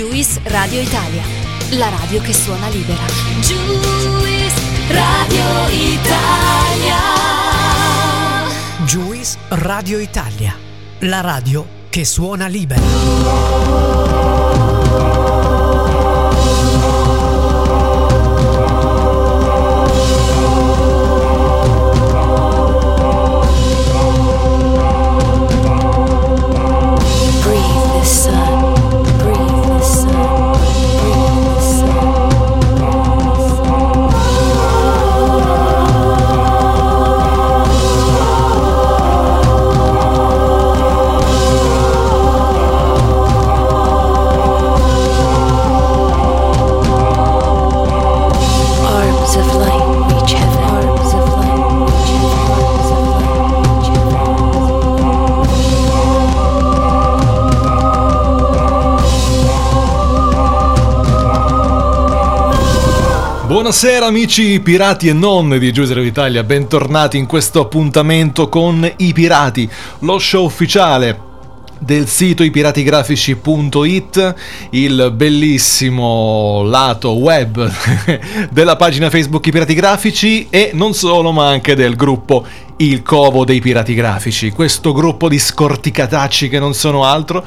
[0.00, 1.22] Juice Radio Italia,
[1.72, 3.04] la radio che suona libera.
[3.40, 4.54] Juice
[4.88, 6.96] Radio Italia.
[8.86, 10.56] Juice Radio Italia,
[11.00, 12.80] la radio che suona libera.
[63.70, 69.70] Buonasera amici pirati e non di Giuseppe Italia, bentornati in questo appuntamento con I Pirati,
[70.00, 71.16] lo show ufficiale
[71.78, 74.34] del sito ipiratigrafici.it,
[74.70, 77.70] il bellissimo lato web
[78.50, 82.44] della pagina Facebook I Pirati Grafici e non solo ma anche del gruppo
[82.78, 87.46] Il Covo dei Pirati Grafici, questo gruppo di scorticatacci che non sono altro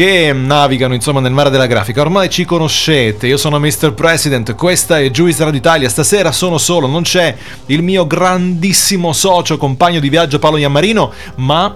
[0.00, 2.00] che navigano insomma nel mare della grafica.
[2.00, 3.92] Ormai ci conoscete, io sono Mr.
[3.92, 9.58] President, questa è Juice Radio Italia, stasera sono solo, non c'è il mio grandissimo socio,
[9.58, 11.74] compagno di viaggio Paolo Iammarino, ma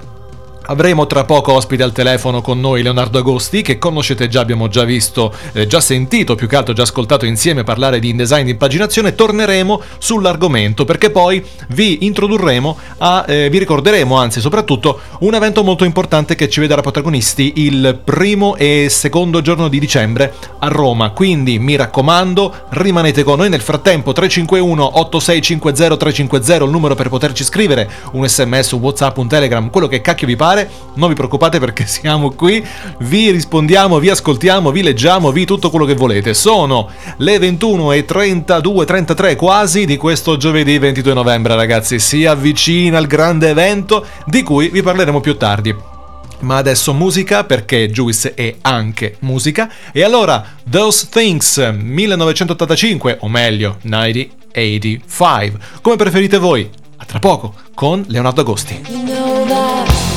[0.66, 4.84] Avremo tra poco ospite al telefono con noi Leonardo Agosti, che conoscete già, abbiamo già
[4.84, 9.14] visto, eh, già sentito, più che altro già ascoltato insieme parlare di InDesign di impaginazione.
[9.14, 15.84] Torneremo sull'argomento perché poi vi introdurremo a, eh, vi ricorderemo anzi soprattutto un evento molto
[15.84, 21.10] importante che ci vedrà protagonisti il primo e secondo giorno di dicembre a Roma.
[21.10, 23.50] Quindi mi raccomando, rimanete con noi.
[23.50, 29.28] Nel frattempo 351 8650 350 il numero per poterci scrivere, un sms, un whatsapp, un
[29.28, 30.52] telegram, quello che cacchio vi pare.
[30.94, 32.65] Non vi preoccupate perché siamo qui,
[33.00, 36.34] vi rispondiamo, vi ascoltiamo, vi leggiamo, vi tutto quello che volete.
[36.34, 36.88] Sono
[37.19, 41.98] le 21 e 32, 33 quasi di questo giovedì 22 novembre ragazzi.
[41.98, 45.93] Si avvicina il grande evento di cui vi parleremo più tardi.
[46.41, 49.70] Ma adesso musica perché Juice è anche musica.
[49.93, 55.59] E allora, Those Things 1985, o meglio, 1985.
[55.81, 56.69] Come preferite voi?
[56.97, 58.81] A tra poco con Leonardo Agosti.
[58.88, 60.13] You know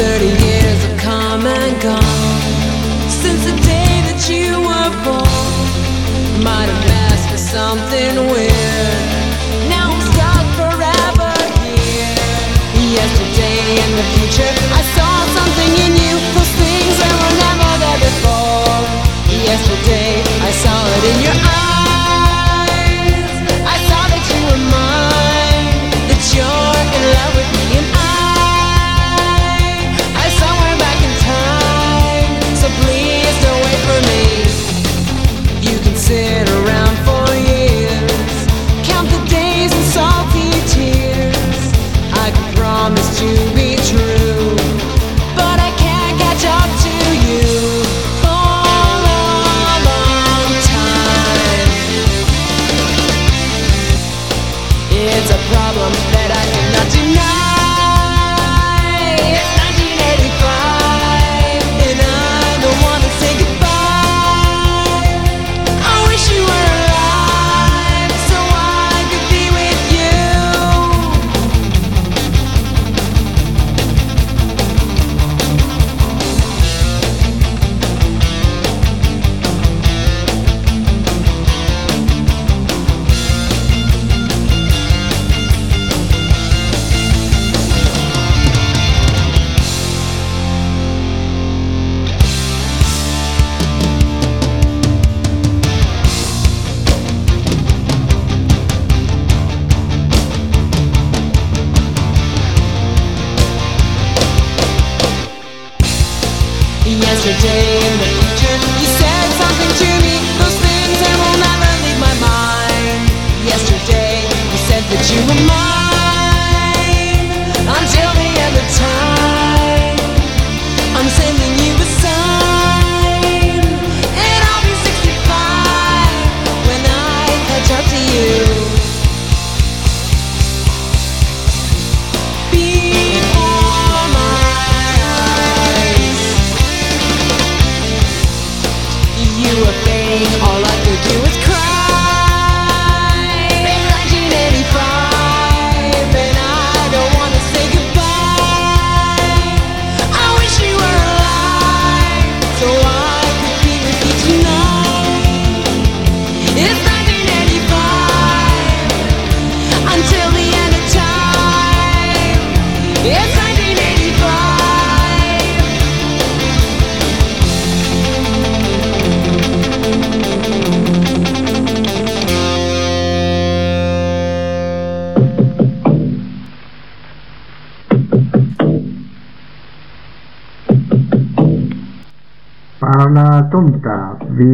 [0.00, 2.40] 30 years have come and gone
[3.20, 6.40] since the day that you were born.
[6.40, 9.04] Might have asked for something weird.
[9.68, 11.32] Now I'm stuck forever
[11.84, 12.16] here.
[12.96, 16.14] Yesterday and the future, I saw something in you.
[16.32, 18.80] Those things that were never there before.
[19.52, 21.69] Yesterday, I saw it in your eyes.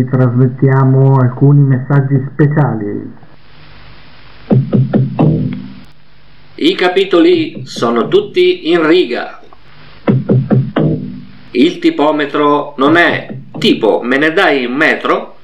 [0.04, 3.12] Trasmettiamo alcuni messaggi speciali.
[6.56, 9.40] I capitoli sono tutti in riga.
[11.52, 15.36] Il tipometro non è tipo me ne dai un metro?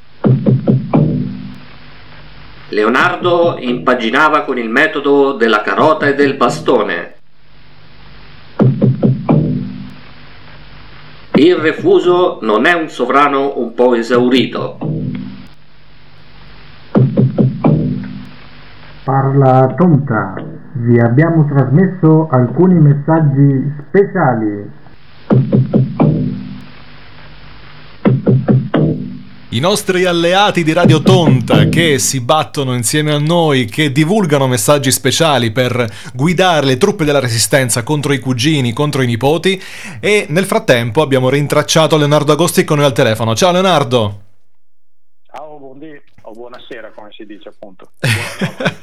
[2.69, 7.15] Leonardo impaginava con il metodo della carota e del bastone.
[11.43, 14.79] Il refuso non è un sovrano un po' esaurito.
[19.03, 20.35] Parla Tonta,
[20.75, 24.71] vi abbiamo trasmesso alcuni messaggi speciali.
[29.53, 34.91] I nostri alleati di Radio Tonta che si battono insieme a noi, che divulgano messaggi
[34.91, 39.63] speciali per guidare le truppe della resistenza contro i cugini, contro i nipoti
[40.01, 43.35] e nel frattempo abbiamo rintracciato Leonardo Agosti con noi al telefono.
[43.35, 44.21] Ciao Leonardo!
[45.31, 47.91] Ciao, buondì, o buonasera come si dice appunto.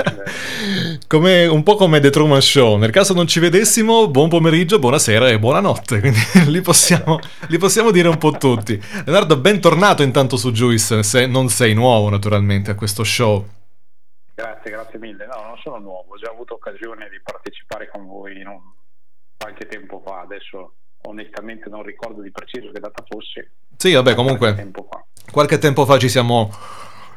[1.08, 5.30] Come, un po' come The Truman Show, nel caso non ci vedessimo, buon pomeriggio, buonasera
[5.30, 8.80] e buonanotte, quindi li possiamo, li possiamo dire un po' tutti.
[9.06, 13.46] Leonardo, bentornato intanto su Juice, se non sei nuovo naturalmente a questo show.
[14.36, 15.26] Grazie, grazie mille.
[15.26, 18.60] No, non sono nuovo, ho già avuto occasione di partecipare con voi un-
[19.38, 20.74] qualche tempo fa, adesso
[21.04, 23.52] onestamente non ricordo di preciso che data fosse.
[23.78, 25.04] Sì, vabbè, Qualche comunque tempo fa.
[25.32, 26.52] qualche tempo fa ci siamo,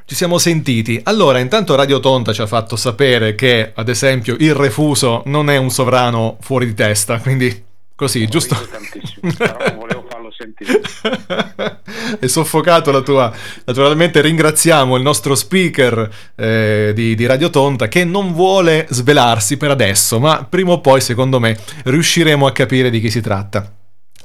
[0.05, 1.01] ci siamo sentiti.
[1.05, 5.57] Allora, intanto Radio Tonta ci ha fatto sapere che, ad esempio, il refuso non è
[5.57, 7.65] un sovrano fuori di testa, quindi
[7.95, 8.57] così, giusto?
[8.59, 10.81] Rido tantissimo, però volevo farlo sentire.
[12.19, 13.33] è soffocato la tua.
[13.65, 19.71] Naturalmente ringraziamo il nostro speaker eh, di, di Radio Tonta che non vuole svelarsi per
[19.71, 23.73] adesso, ma prima o poi, secondo me, riusciremo a capire di chi si tratta.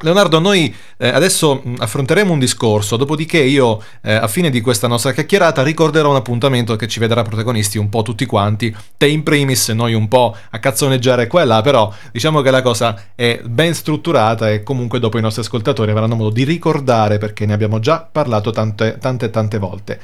[0.02, 4.88] Leonardo, noi eh, adesso mh, affronteremo un discorso, dopodiché io eh, a fine di questa
[4.88, 9.24] nostra chiacchierata ricorderò un appuntamento che ci vedrà protagonisti un po' tutti quanti, te in
[9.24, 13.42] primis, noi un po' a cazzoneggiare qua e là, però diciamo che la cosa è
[13.44, 17.80] ben strutturata e comunque dopo i nostri ascoltatori avranno modo di ricordare perché ne abbiamo
[17.80, 20.00] già parlato tante tante tante volte.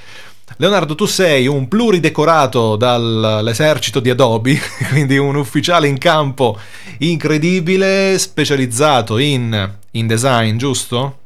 [0.57, 4.57] Leonardo, tu sei un pluridecorato dall'esercito di Adobe,
[4.91, 6.57] quindi un ufficiale in campo
[7.00, 11.19] incredibile, specializzato in, in design, giusto?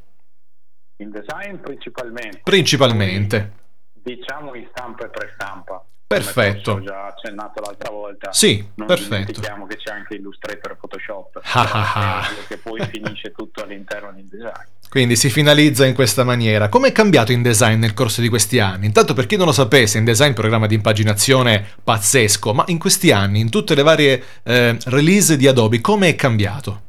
[0.97, 2.41] In design principalmente.
[2.43, 3.51] Principalmente.
[3.93, 5.85] Diciamo in stampa e prestampa.
[6.07, 6.71] Perfetto.
[6.71, 8.31] Come ho già accennato l'altra volta.
[8.31, 9.09] Sì, non perfetto.
[9.09, 11.41] dimentichiamo che c'è anche Illustrator Photoshop.
[11.57, 12.27] Ah, ah, ah.
[12.47, 14.75] Che poi finisce tutto all'interno del design.
[14.89, 16.69] Quindi si finalizza in questa maniera.
[16.69, 18.85] Come è cambiato InDesign nel corso di questi anni?
[18.85, 22.79] Intanto per chi non lo sapesse, InDesign è un programma di impaginazione pazzesco, ma in
[22.79, 26.83] questi anni, in tutte le varie eh, release di Adobe, come è cambiato?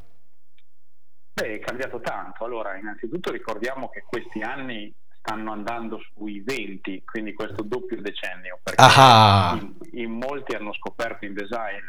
[1.33, 2.45] Beh, è cambiato tanto.
[2.45, 4.93] Allora, innanzitutto ricordiamo che questi anni
[5.29, 9.55] stanno andando sui 20, quindi questo doppio decennio, perché Ah.
[9.61, 11.85] in, in molti hanno scoperto in design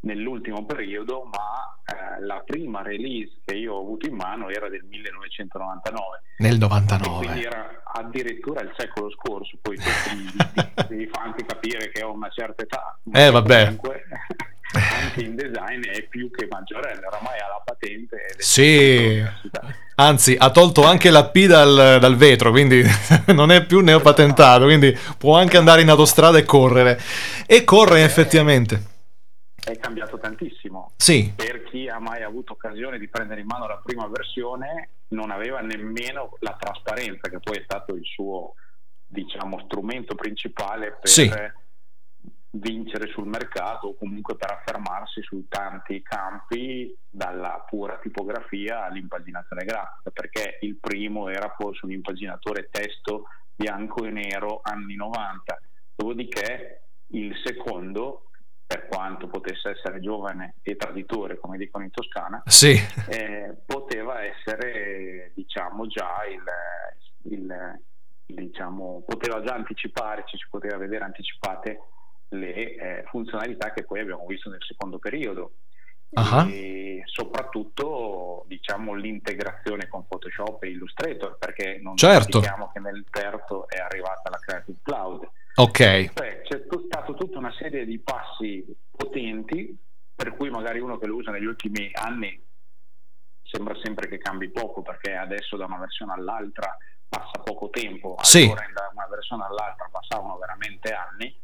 [0.00, 4.84] nell'ultimo periodo, ma eh, la prima release che io ho avuto in mano era del
[4.84, 6.22] 1999.
[6.38, 7.16] Nel E 99.
[7.16, 9.76] quindi era addirittura il secolo scorso, poi
[10.90, 12.96] mi, fa anche capire che ho una certa età.
[13.12, 13.64] Eh, vabbè.
[13.64, 14.04] Comunque,
[15.02, 18.16] anche in design è più che maggiorenne, oramai ha la patente.
[18.38, 19.24] Sì.
[19.98, 22.82] Anzi, ha tolto anche la P dal, dal vetro, quindi
[23.32, 27.00] non è più neopatentato, quindi può anche andare in autostrada e correre.
[27.46, 28.94] E corre effettivamente.
[29.54, 30.92] È cambiato tantissimo.
[30.96, 31.32] Sì.
[31.34, 35.60] Per chi ha mai avuto occasione di prendere in mano la prima versione, non aveva
[35.60, 38.52] nemmeno la trasparenza, che poi è stato il suo
[39.06, 41.32] diciamo, strumento principale per Sì.
[42.58, 50.10] Vincere sul mercato o comunque per affermarsi su tanti campi, dalla pura tipografia all'impaginazione grafica,
[50.10, 55.58] perché il primo era forse un impaginatore testo bianco e nero anni 90,
[55.94, 58.30] dopodiché il secondo,
[58.66, 62.74] per quanto potesse essere giovane e traditore, come dicono in Toscana, Sì.
[63.08, 67.80] eh, poteva essere diciamo già il, il-
[68.28, 71.80] diciamo, poteva già anticipare, ci si poteva vedere anticipate
[72.38, 75.52] le eh, funzionalità che poi abbiamo visto nel secondo periodo.
[76.12, 76.46] Ah.
[76.48, 82.38] E soprattutto diciamo l'integrazione con Photoshop e Illustrator perché non Certo.
[82.38, 87.52] dimentichiamo che nel terzo è arrivata la Creative Cloud Ok, cioè, c'è stata tutta una
[87.58, 89.76] serie di passi potenti
[90.14, 92.40] per cui magari uno che lo usa negli ultimi anni
[93.42, 96.76] sembra sempre che cambi poco perché adesso da una versione all'altra
[97.08, 98.44] passa poco tempo, Sì.
[98.44, 101.34] allora da una versione all'altra passavano veramente anni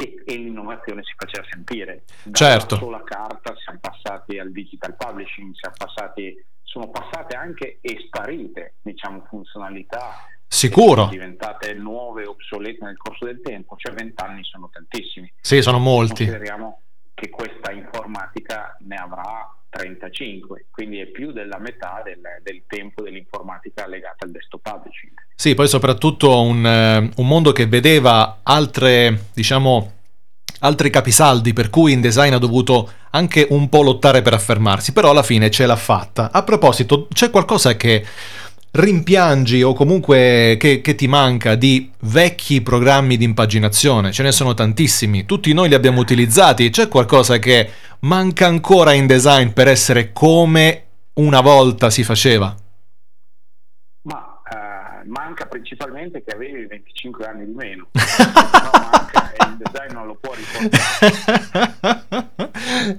[0.00, 2.04] e, e l'innovazione si faceva sentire.
[2.22, 2.76] Dalla Certo.
[2.76, 9.24] sola carta siamo passati al digital publishing, siamo passati, sono passate anche e sparite diciamo,
[9.28, 10.14] funzionalità
[10.46, 11.02] Sicuro.
[11.02, 15.30] sono diventate nuove, obsolete nel corso del tempo, cioè vent'anni sono tantissimi.
[15.40, 16.24] Sì, sono molti.
[16.24, 16.82] Consideriamo
[17.18, 23.86] che questa informatica ne avrà 35, quindi è più della metà del, del tempo dell'informatica
[23.88, 25.12] legata al desktop publishing.
[25.34, 29.92] Sì, poi soprattutto un, eh, un mondo che vedeva altre, diciamo,
[30.60, 35.24] altri capisaldi per cui InDesign ha dovuto anche un po' lottare per affermarsi, però alla
[35.24, 36.30] fine ce l'ha fatta.
[36.30, 38.04] A proposito, c'è qualcosa che
[38.70, 44.12] rimpiangi o comunque che, che ti manca di vecchi programmi di impaginazione?
[44.12, 47.70] Ce ne sono tantissimi, tutti noi li abbiamo utilizzati, c'è qualcosa che
[48.00, 50.84] manca ancora in design per essere come
[51.14, 52.54] una volta si faceva?
[54.02, 59.92] Ma eh, manca principalmente che avevi 25 anni di meno, no, manca e il design
[59.92, 61.36] non lo può riportare.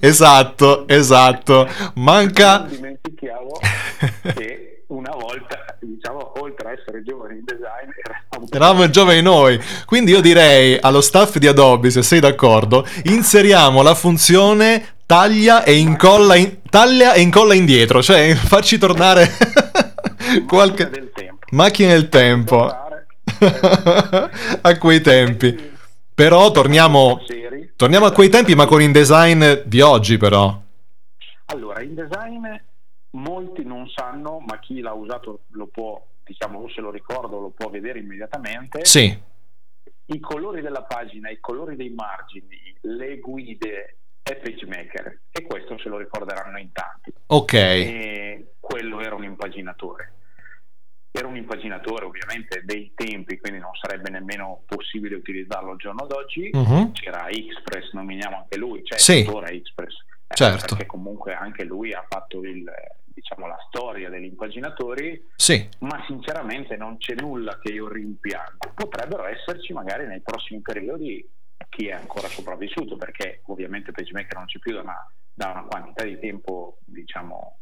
[0.02, 1.68] esatto, esatto.
[1.96, 3.60] Manca Non dimentichiamo
[4.36, 10.12] che una volta, diciamo, oltre a essere giovani in design, eravamo Eravamo giovani noi, quindi
[10.12, 16.36] io direi allo staff di Adobe, se sei d'accordo, inseriamo la funzione taglia e incolla,
[16.36, 19.29] in- taglia e incolla indietro, cioè farci tornare
[20.48, 21.46] qualche del tempo.
[21.51, 22.65] macchina del tempo
[24.62, 25.67] a quei tempi.
[26.13, 27.22] Però torniamo,
[27.75, 30.60] torniamo a quei tempi, ma con InDesign di oggi, però.
[31.46, 32.46] Allora, in design
[33.12, 37.42] molti non sanno, ma chi l'ha usato lo può, diciamo, o se lo ricorda o
[37.42, 38.86] lo può vedere immediatamente.
[38.86, 39.18] Sì,
[40.12, 45.89] I colori della pagina, i colori dei margini, le guide è PageMaker e questo se
[45.89, 47.13] lo ricorderanno in tanti.
[47.28, 47.54] ok.
[47.54, 50.13] E quello era un impaginatore.
[51.12, 56.50] Era un impaginatore ovviamente dei tempi, quindi non sarebbe nemmeno possibile utilizzarlo al giorno d'oggi.
[56.54, 56.92] Mhm.
[56.94, 59.24] C'era Express, nominiamo anche lui, c'è Sì.
[59.24, 59.96] tuttora Express.
[60.29, 60.75] Eh, Certo.
[60.75, 62.63] Perché comunque anche lui ha fatto il,
[63.05, 68.71] diciamo, la storia degli impaginatori, Sì, ma sinceramente non c'è nulla che io rimpiango.
[68.74, 71.27] Potrebbero esserci magari nei prossimi periodi
[71.69, 76.03] chi è ancora sopravvissuto, perché ovviamente PageMaker non c'è più da una, da una quantità
[76.03, 77.57] di tempo, diciamo,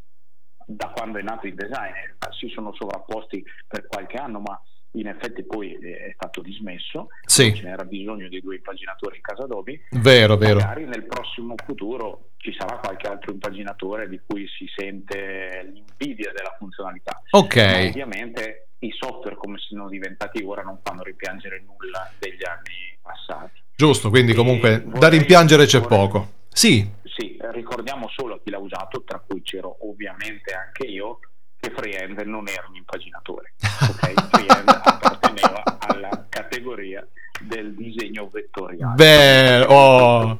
[0.65, 5.07] da quando è nato il design, eh, si sono sovrapposti per qualche anno, ma in
[5.07, 7.53] effetti poi è stato dismesso, Sì.
[7.53, 9.81] ce n'era bisogno di due impaginatori in casa Adobe.
[9.91, 10.59] vero, vero.
[10.59, 16.55] Magari nel prossimo futuro ci sarà qualche altro impaginatore di cui si sente l'invidia della
[16.57, 17.21] funzionalità.
[17.31, 17.55] Ok.
[17.55, 23.61] Ma ovviamente i software come sono diventati ora non fanno rimpiangere nulla degli anni passati.
[23.75, 26.31] Giusto, quindi E comunque da vorrei- rimpiangere c'è vorrei- poco.
[26.49, 31.19] Sì, Sì, eh, ricordiamo solo a chi l'ha usato, tra cui c'ero ovviamente anche io,
[31.59, 33.53] che Freehand non era un impaginatore.
[33.89, 34.13] ok?
[34.29, 37.05] Freehand apparteneva alla categoria
[37.41, 38.95] del disegno vettoriale.
[38.95, 40.39] Beh, oh,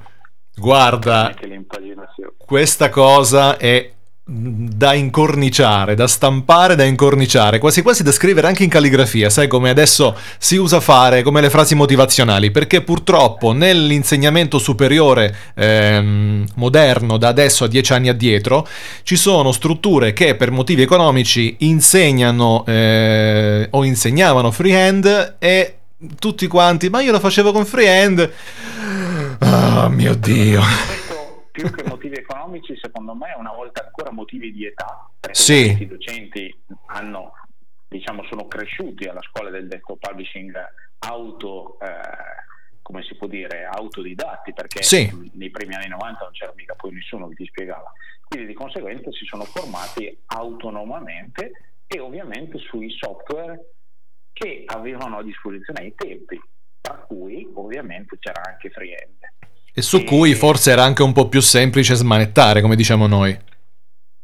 [0.55, 1.33] guarda,
[2.37, 3.93] questa cosa è
[4.29, 9.69] da incorniciare, da stampare, da incorniciare, quasi quasi da scrivere anche in calligrafia, sai come
[9.69, 17.29] adesso si usa fare come le frasi motivazionali, perché purtroppo nell'insegnamento superiore ehm, moderno da
[17.29, 18.67] adesso a dieci anni addietro
[19.03, 25.75] ci sono strutture che per motivi economici insegnano eh, o insegnavano freehand e
[26.19, 28.29] tutti quanti, ma io lo facevo con freehand.
[29.39, 31.06] Ah, mio Dio.
[31.57, 35.75] Più che motivi economici, secondo me, una volta ancora motivi di età, perché Sì.
[35.81, 36.55] i docenti
[36.89, 37.31] hanno,
[37.87, 40.55] diciamo, sono cresciuti alla scuola del desktop publishing
[40.99, 41.87] auto, eh,
[42.83, 45.31] come si può dire, autodidatti, perché Sì.
[45.33, 47.91] nei primi anni 90 non c'era mica poi nessuno che ti spiegava.
[48.27, 51.51] Quindi di conseguenza si sono formati autonomamente
[51.87, 53.73] e ovviamente sui software
[54.31, 56.39] che avevano a disposizione ai tempi,
[56.81, 59.17] tra cui ovviamente c'era anche Freehand.
[59.77, 63.37] E su cui forse era anche un po' più semplice smanettare, come diciamo noi.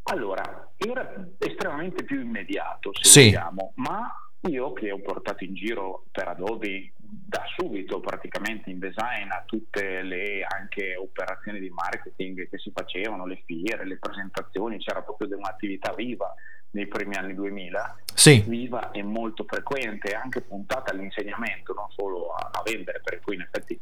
[0.09, 3.23] Allora, era estremamente più immediato, se Sì.
[3.25, 4.11] vogliamo, ma
[4.49, 10.01] io che ho portato in giro per Adobe da subito praticamente in design a tutte
[10.01, 15.93] le anche operazioni di marketing che si facevano, le fiere, le presentazioni, c'era proprio un'attività
[15.93, 16.33] viva
[16.71, 18.43] nei primi anni 2000, Sì.
[18.47, 23.41] viva e molto frequente, anche puntata all'insegnamento, non solo a, a vendere, per cui in
[23.41, 23.79] effetti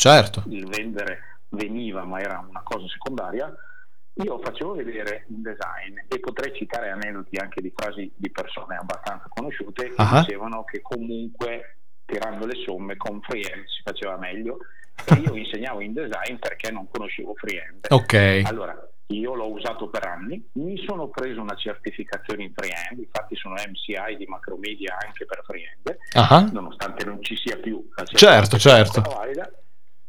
[0.00, 0.42] Certo.
[0.48, 3.52] il vendere veniva, ma era una cosa secondaria.
[4.14, 9.26] Io facevo vedere un design e potrei citare aneddoti anche di frasi di persone abbastanza
[9.28, 10.20] conosciute che Ah.
[10.24, 11.76] dicevano che comunque
[12.06, 14.58] tirando le somme con Freehand si faceva meglio
[15.04, 17.86] e io insegnavo in design perché non conoscevo Freehand.
[17.90, 18.42] Ok.
[18.46, 18.74] Allora,
[19.08, 24.16] io l'ho usato per anni, mi sono preso una certificazione in Freehand, infatti sono MCI
[24.16, 26.48] di Macromedia anche per Freehand, Ah.
[26.52, 28.98] nonostante non ci sia più la Certo, certificazione certo.
[28.98, 29.50] ancora valida.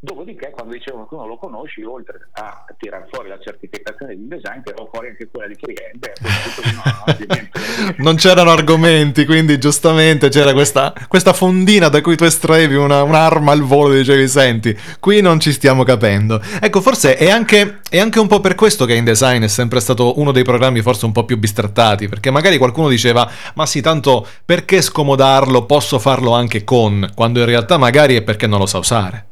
[0.03, 4.27] Dopodiché, quando dicevano che tu non lo conosci, oltre a tirare fuori la certificazione di
[4.27, 7.93] design, tiravo fuori anche quella di e punto no.
[7.97, 13.51] Non c'erano argomenti, quindi giustamente c'era questa, questa fondina da cui tu estraevi una- un'arma
[13.51, 16.41] al volo e dicevi, senti, qui non ci stiamo capendo.
[16.59, 20.19] Ecco, forse è anche, è anche un po' per questo che InDesign è sempre stato
[20.19, 24.25] uno dei programmi forse un po' più bistrattati, perché magari qualcuno diceva, ma sì, tanto
[24.43, 28.79] perché scomodarlo, posso farlo anche con, quando in realtà magari è perché non lo sa
[28.79, 29.25] usare.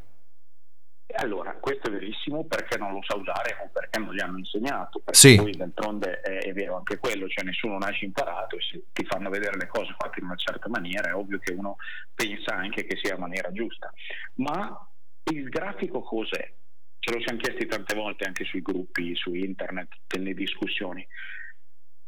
[1.22, 5.00] Allora, questo è verissimo perché non lo sa usare o perché non gli hanno insegnato.
[5.00, 5.36] Perché Sì.
[5.36, 9.30] poi d'altronde è, è vero anche quello, cioè nessuno nasce imparato e se ti fanno
[9.30, 11.76] vedere le cose fatte in una certa maniera è ovvio che uno
[12.14, 13.92] pensa anche che sia la maniera giusta.
[14.36, 14.90] Ma
[15.32, 16.54] il grafico cos'è?
[17.00, 21.06] Ce lo siamo chiesti tante volte anche sui gruppi, su internet, nelle discussioni.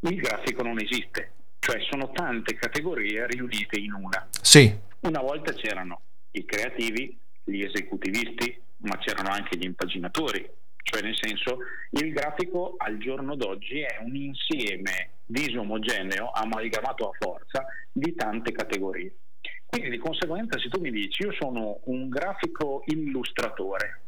[0.00, 4.26] Il grafico non esiste, cioè sono tante categorie riunite in una.
[4.40, 6.00] Sì, Una volta c'erano
[6.32, 10.48] i creativi, gli esecutivisti, ma c'erano anche gli impaginatori,
[10.82, 11.58] cioè nel senso
[11.90, 19.14] il grafico al giorno d'oggi è un insieme disomogeneo, amalgamato a forza, di tante categorie.
[19.66, 24.00] Quindi di conseguenza se tu mi dici io sono un grafico illustratore,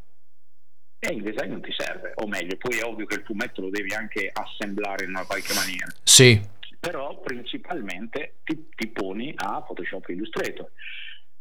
[0.99, 3.71] e il design non ti serve, o meglio, poi è ovvio che il fumetto lo
[3.71, 6.41] devi anche assemblare in una qualche maniera sì,
[6.85, 10.71] però principalmente ti, ti poni a Photoshop Illustrator.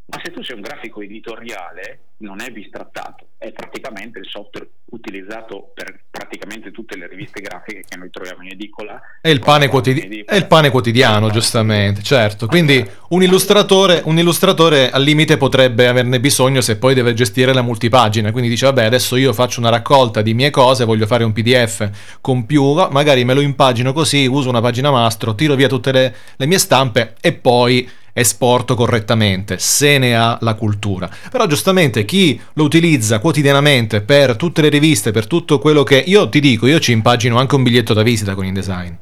[0.06, 5.72] Ma se tu sei un grafico editoriale, non è bistrattato, è praticamente il software utilizzato
[5.74, 9.00] per praticamente tutte le riviste grafiche che noi troviamo in edicola.
[9.22, 12.48] è il pane, quotidi- è il pane quotidiano, giustamente, certo.
[12.48, 17.62] Quindi un illustratore, un illustratore al limite potrebbe averne bisogno se poi deve gestire la
[17.62, 18.32] multipagina.
[18.32, 22.18] Quindi dice, vabbè, adesso io faccio una raccolta di mie cose, voglio fare un PDF
[22.20, 26.16] con più, magari me lo impagino così, uso una pagina mastro, tiro via tutte le,
[26.36, 31.10] le mie stampe e poi esporto correttamente, se ne ha la cultura.
[31.32, 35.98] Però giustamente chi lo utilizza quotidianamente per tutte le riviste, per tutto quello che...
[35.98, 38.94] Io ti dico, io ci impagino anche un biglietto da visita con InDesign.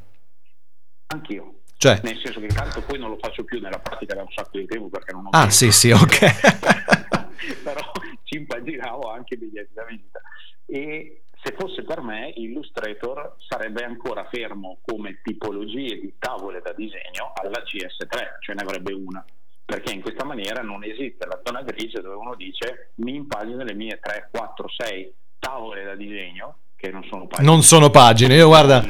[1.08, 1.46] Anch'io.
[1.76, 4.56] Cioè- Nel senso che tanto poi non lo faccio più nella pratica da un sacco
[4.58, 5.54] di tempo perché non ho Ah, tempo.
[5.54, 6.18] sì, sì, ok.
[7.62, 7.80] però
[8.24, 10.20] ci impaginavo anche biglietti da visita
[10.66, 17.32] e se fosse per me Illustrator sarebbe ancora fermo come tipologie di tavole da disegno
[17.34, 19.24] alla CS3 ce ne avrebbe una.
[19.64, 23.74] Perché in questa maniera non esiste la zona grigia dove uno dice mi impagino le
[23.74, 28.48] mie 3, 4, 6 tavole da disegno che non sono pagine Non sono pagine, io
[28.48, 28.84] guarda,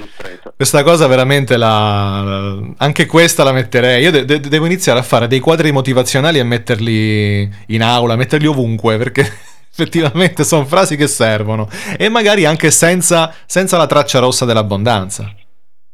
[0.57, 2.59] questa cosa veramente la...
[2.79, 4.03] anche questa la metterei.
[4.03, 8.47] Io de- de- devo iniziare a fare dei quadri motivazionali e metterli in aula, metterli
[8.47, 9.31] ovunque, perché
[9.73, 11.69] effettivamente sono frasi che servono.
[11.97, 15.35] E magari anche senza, senza la traccia rossa dell'abbondanza.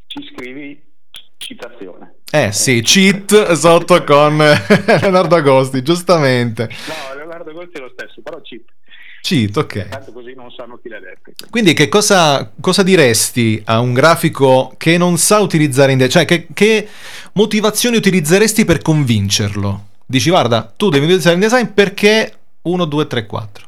[0.07, 0.83] ci scrivi
[1.37, 4.37] citazione Eh sì, cheat sotto con
[5.01, 6.69] Leonardo Agosti, giustamente.
[6.87, 8.63] no Leonardo Golti è lo stesso però ci
[9.21, 9.89] Cheat, ok.
[9.89, 14.75] tanto così non sanno chi l'ha detto Quindi che cosa, cosa diresti a un grafico
[14.77, 16.11] che non sa utilizzare InDesign?
[16.11, 16.89] Cioè, che, che
[17.33, 19.87] motivazioni utilizzeresti per convincerlo?
[20.07, 23.68] Dici, guarda, tu devi utilizzare InDesign perché 1, 2, 3, 4.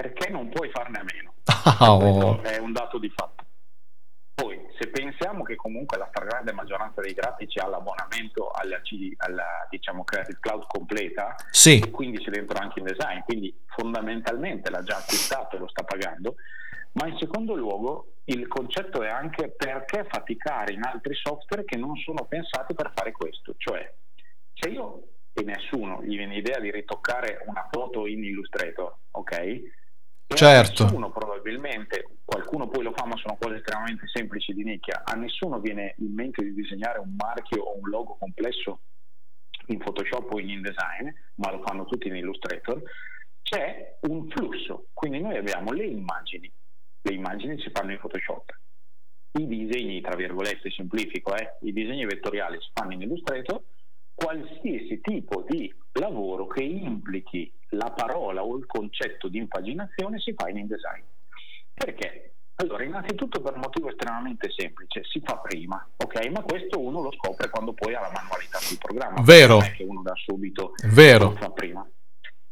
[0.00, 1.32] Perché non puoi farne a meno
[1.78, 1.98] Ah, oh.
[1.98, 3.44] Questo è un dato di fatto.
[4.34, 8.80] Poi, se pensiamo che comunque la stragrande maggioranza dei grafici ha l'abbonamento alla,
[9.18, 11.80] alla diciamo, Creative Cloud completa, Sì.
[11.80, 15.84] e quindi c'è dentro anche in design, quindi fondamentalmente l'ha già acquistato e lo sta
[15.84, 16.34] pagando,
[16.92, 21.96] ma in secondo luogo il concetto è anche perché faticare in altri software che non
[21.96, 23.90] sono pensati per fare questo, cioè
[24.52, 29.84] se io e nessuno gli viene l'idea di ritoccare una foto in Illustrator, ok?
[30.28, 30.84] E a Certo.
[30.84, 35.60] nessuno probabilmente, qualcuno poi lo fa ma sono cose estremamente semplici di nicchia, a nessuno
[35.60, 38.80] viene in mente di disegnare un marchio o un logo complesso
[39.68, 42.82] in Photoshop o in InDesign, ma lo fanno tutti in Illustrator,
[43.42, 46.52] c'è un flusso, quindi noi abbiamo le immagini,
[47.02, 48.52] le immagini si fanno in Photoshop,
[49.38, 53.62] i disegni, tra virgolette, semplifico, eh, i disegni vettoriali si fanno in Illustrator,
[54.16, 60.48] qualsiasi tipo di lavoro che implichi la parola o il concetto di impaginazione si fa
[60.48, 61.04] in InDesign.
[61.74, 62.32] Perché?
[62.58, 66.26] Allora, innanzitutto per un motivo estremamente semplice, si fa prima, ok?
[66.30, 69.20] Ma questo uno lo scopre quando poi ha la manualità sul programma.
[69.20, 69.58] Vero.
[69.58, 71.24] Non è che uno da subito Vero.
[71.28, 71.86] lo fa prima.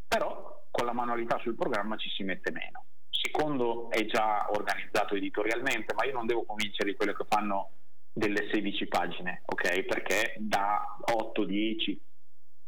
[0.07, 2.85] Però con la manualità sul programma ci si mette meno.
[3.09, 7.71] Secondo è già organizzato editorialmente, ma io non devo convincere di quelli che fanno
[8.17, 9.83] delle 16 pagine, ok?
[9.83, 11.99] Perché da 8-10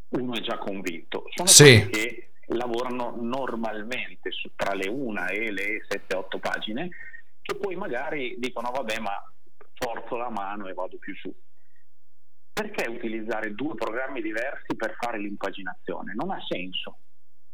[0.09, 1.25] uno è già convinto.
[1.35, 1.63] Sono Sì.
[1.63, 6.89] quelli che lavorano normalmente su- tra le 1 e le 7-8 pagine,
[7.43, 9.13] che poi magari dicono vabbè ma
[9.75, 11.33] forzo la mano e vado più su.
[12.53, 16.15] Perché utilizzare due programmi diversi per fare l'impaginazione?
[16.15, 16.99] Non ha senso.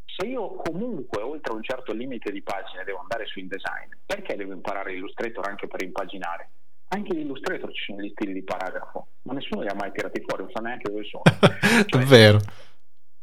[0.07, 4.53] Se io comunque oltre un certo limite di pagine devo andare su InDesign, perché devo
[4.53, 6.51] imparare Illustrator anche per impaginare?
[6.95, 10.23] Anche in Illustrator ci sono gli stili di paragrafo, ma nessuno li ha mai tirati
[10.27, 11.23] fuori, non sa neanche dove sono.
[11.89, 12.39] Cioè, Vero.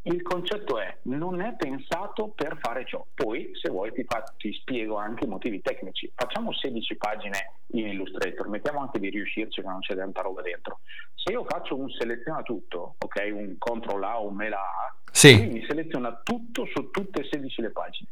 [0.03, 3.05] il concetto è non è pensato per fare ciò.
[3.13, 6.11] Poi, se vuoi, ti, fa- ti spiego anche i motivi tecnici.
[6.15, 10.79] Facciamo 16 pagine in Illustrator, mettiamo anche di riuscirci che non c'è tanta roba dentro.
[11.13, 15.37] Se io faccio un seleziona tutto, ok, un CTRL A o un mela A, Sì.
[15.37, 18.09] lui mi seleziona tutto su tutte e 16 le pagine.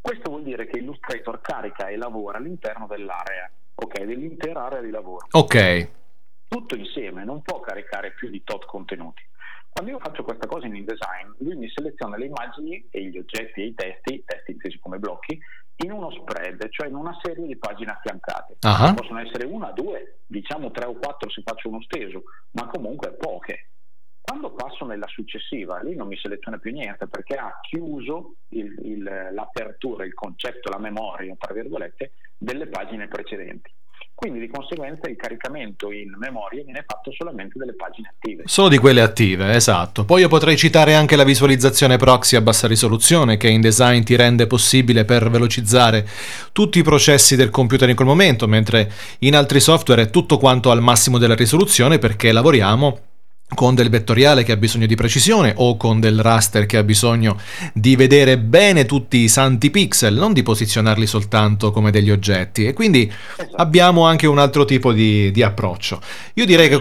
[0.00, 3.48] Questo vuol dire che Illustrator carica e lavora all'interno dell'area,
[3.80, 5.88] ok, dell'intera area di lavoro Ok.
[6.48, 9.22] tutto insieme, non può caricare più di tot contenuti.
[9.70, 13.60] Quando io faccio questa cosa in InDesign, lui mi seleziona le immagini e gli oggetti
[13.60, 15.38] e i testi, i testi intesi come blocchi,
[15.84, 18.56] in uno spread, cioè in una serie di pagine affiancate.
[18.60, 18.92] Ah.
[18.94, 23.68] Possono essere una, due, diciamo tre o quattro se faccio uno steso, ma comunque poche.
[24.28, 29.02] Quando passo nella successiva, lì non mi seleziona più niente perché ha chiuso il- il-
[29.32, 33.72] l'apertura, il concetto, la memoria, tra virgolette, delle pagine precedenti.
[34.14, 38.42] Quindi di conseguenza il caricamento in memoria viene fatto solamente delle pagine attive.
[38.44, 40.04] Solo di quelle attive, esatto.
[40.04, 44.46] Poi io potrei citare anche la visualizzazione proxy a bassa risoluzione che InDesign ti rende
[44.46, 46.06] possibile per velocizzare
[46.52, 50.70] tutti i processi del computer in quel momento, mentre in altri software è tutto quanto
[50.70, 52.98] al massimo della risoluzione perché lavoriamo
[53.54, 57.38] con del vettoriale che ha bisogno di precisione o con del raster che ha bisogno
[57.72, 62.66] di vedere bene tutti i santi pixel, non di posizionarli soltanto come degli oggetti.
[62.66, 63.10] E quindi
[63.56, 66.00] abbiamo anche un altro tipo di, di approccio.
[66.34, 66.78] Io direi che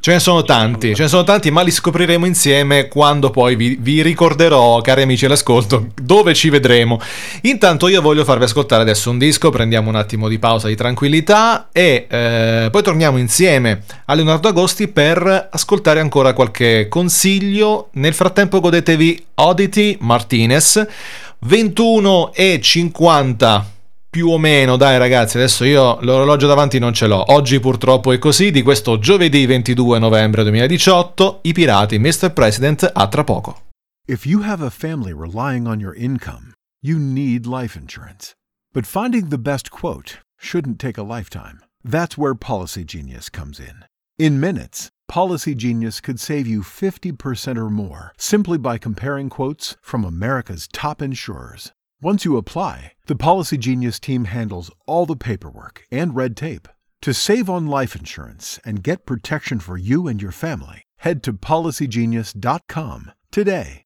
[0.00, 3.78] ce ne sono tanti, ce ne sono tanti, ma li scopriremo insieme quando poi vi,
[3.80, 7.00] vi ricorderò, cari amici all'ascolto, dove ci vedremo.
[7.42, 11.68] Intanto io voglio farvi ascoltare adesso un disco, prendiamo un attimo di pausa di tranquillità
[11.72, 17.88] e eh, poi torniamo insieme a Leonardo Agosti per ascoltare ancora qualche consiglio.
[17.92, 20.86] Nel frattempo godetevi Oddity Martinez
[21.40, 23.70] 21 e 50
[24.16, 27.32] più o meno, dai ragazzi, adesso io l'orologio davanti non ce l'ho.
[27.32, 32.32] Oggi purtroppo è così, di questo giovedì 22 novembre 2018, i pirati Mr.
[32.32, 33.64] President a tra poco.
[34.08, 38.32] If you have a family relying on your income, you need life insurance.
[38.72, 41.58] But finding the best quote shouldn't take a lifetime.
[41.84, 43.84] That's where Policy Genius comes in.
[44.18, 50.04] In minutes, Policy Genius could save you 50% or more simply by comparing quotes from
[50.04, 51.72] America's top insurers.
[52.02, 56.68] Once you apply, the Policy Genius team handles all the paperwork and red tape.
[57.02, 61.32] To save on life insurance and get protection for you and your family, head to
[61.32, 63.85] policygenius.com today.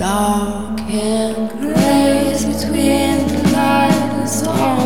[0.00, 4.79] dark and grace between the light and stormy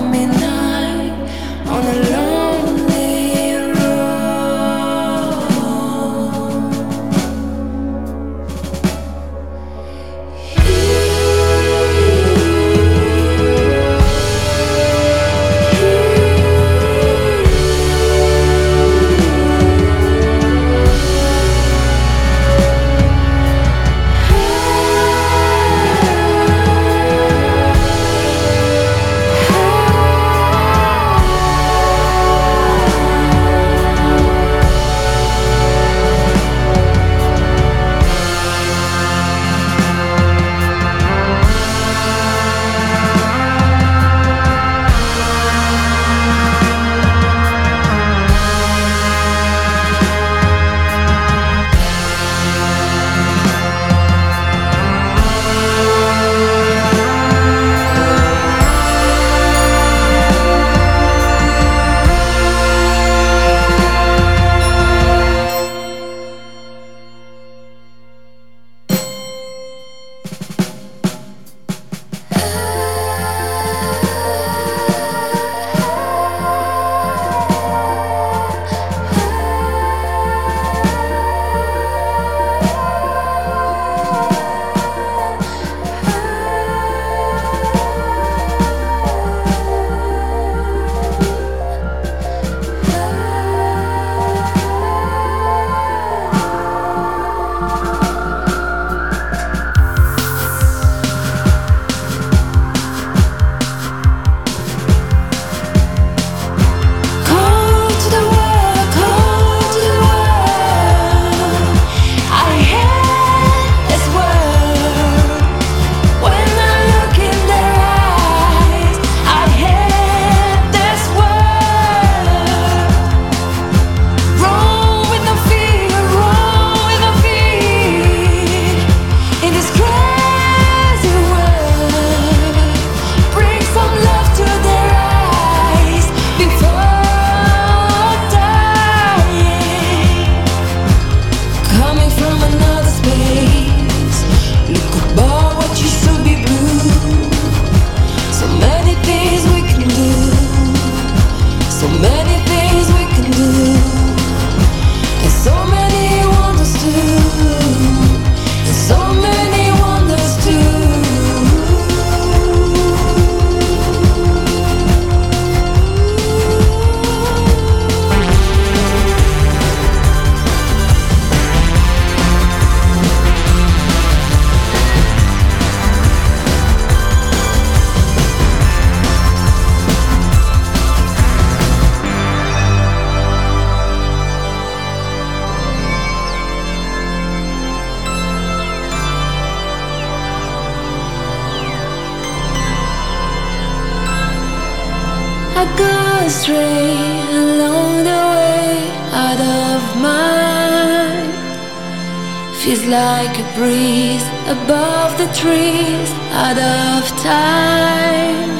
[203.55, 208.51] breeze above the trees out of time.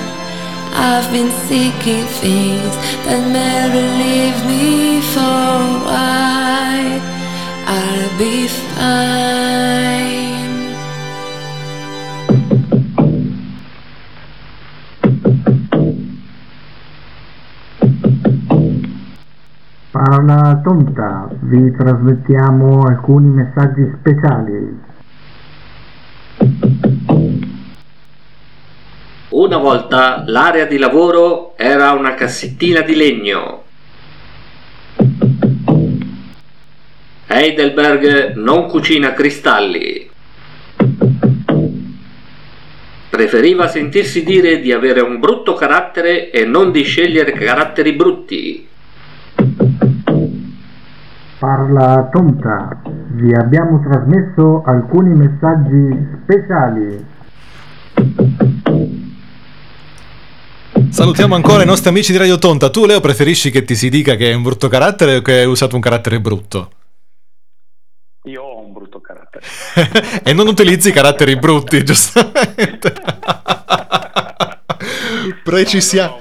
[0.73, 7.01] I've been seeking things that may relieve me for a while.
[7.67, 9.35] I'll be fine.
[19.91, 24.84] Parola tonta, vi trasmettiamo alcuni messaggi speciali.
[29.45, 33.63] Una volta l'area di lavoro era una cassettina di legno.
[37.27, 40.11] Heidelberg non cucina cristalli.
[43.11, 48.67] Preferiva sentirsi dire di avere un brutto carattere e non di scegliere caratteri brutti.
[51.39, 52.81] Parla tonta,
[53.11, 57.13] vi abbiamo trasmesso alcuni messaggi speciali.
[60.95, 62.71] Salutiamo ancora i nostri amici di Radio Tonta.
[62.71, 65.45] Tu, Leo, preferisci che ti si dica che è un brutto carattere o che hai
[65.45, 66.71] usato un carattere brutto?
[68.27, 69.45] Io ho un brutto carattere.
[70.23, 72.95] e non utilizzi caratteri brutti, giustamente.
[75.43, 76.21] Precisiamo.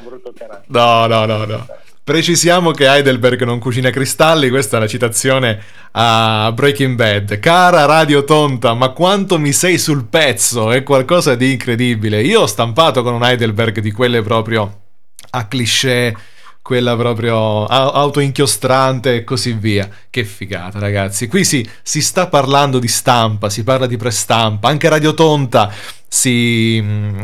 [0.65, 1.67] No, no, no, no.
[2.05, 5.57] Precisiamo che Heidelberg non cucina cristalli, questa è una citazione
[5.91, 7.39] a Breaking Bad.
[7.39, 12.21] Cara Radio Tonta, ma quanto mi sei sul pezzo, è qualcosa di incredibile.
[12.21, 14.81] Io ho stampato con un Heidelberg di quelle proprio
[15.29, 16.13] a cliché,
[16.61, 19.87] quella proprio autoinchiostrante e così via.
[20.09, 21.27] Che figata, ragazzi.
[21.29, 25.71] Qui si, si sta parlando di stampa, si parla di prestampa, anche Radio Tonta
[26.13, 26.77] si,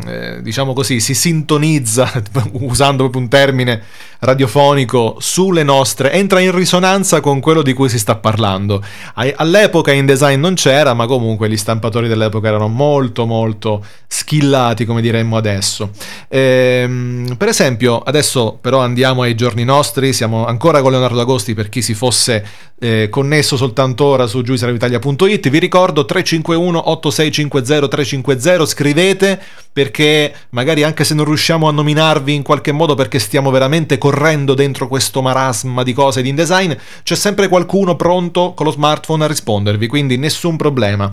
[0.08, 2.12] eh, diciamo così, si sintonizza,
[2.54, 3.84] usando proprio un termine
[4.22, 8.84] radiofonico, sulle nostre, entra in risonanza con quello di cui si sta parlando.
[9.14, 15.38] All'epoca InDesign non c'era, ma comunque gli stampatori dell'epoca erano molto molto skillati, come diremmo
[15.38, 15.92] adesso.
[16.28, 21.70] Ehm, per esempio, adesso però andiamo ai giorni nostri, siamo ancora con Leonardo Agosti per
[21.70, 22.44] chi si fosse
[22.80, 28.42] eh, connesso soltanto ora su giuisaravitalia.it, vi ricordo 351 8650 350
[28.80, 29.38] scrivete
[29.74, 34.54] perché magari anche se non riusciamo a nominarvi in qualche modo perché stiamo veramente correndo
[34.54, 36.72] dentro questo marasma di cose di InDesign,
[37.04, 41.12] c'è sempre qualcuno pronto con lo smartphone a rispondervi, quindi nessun problema.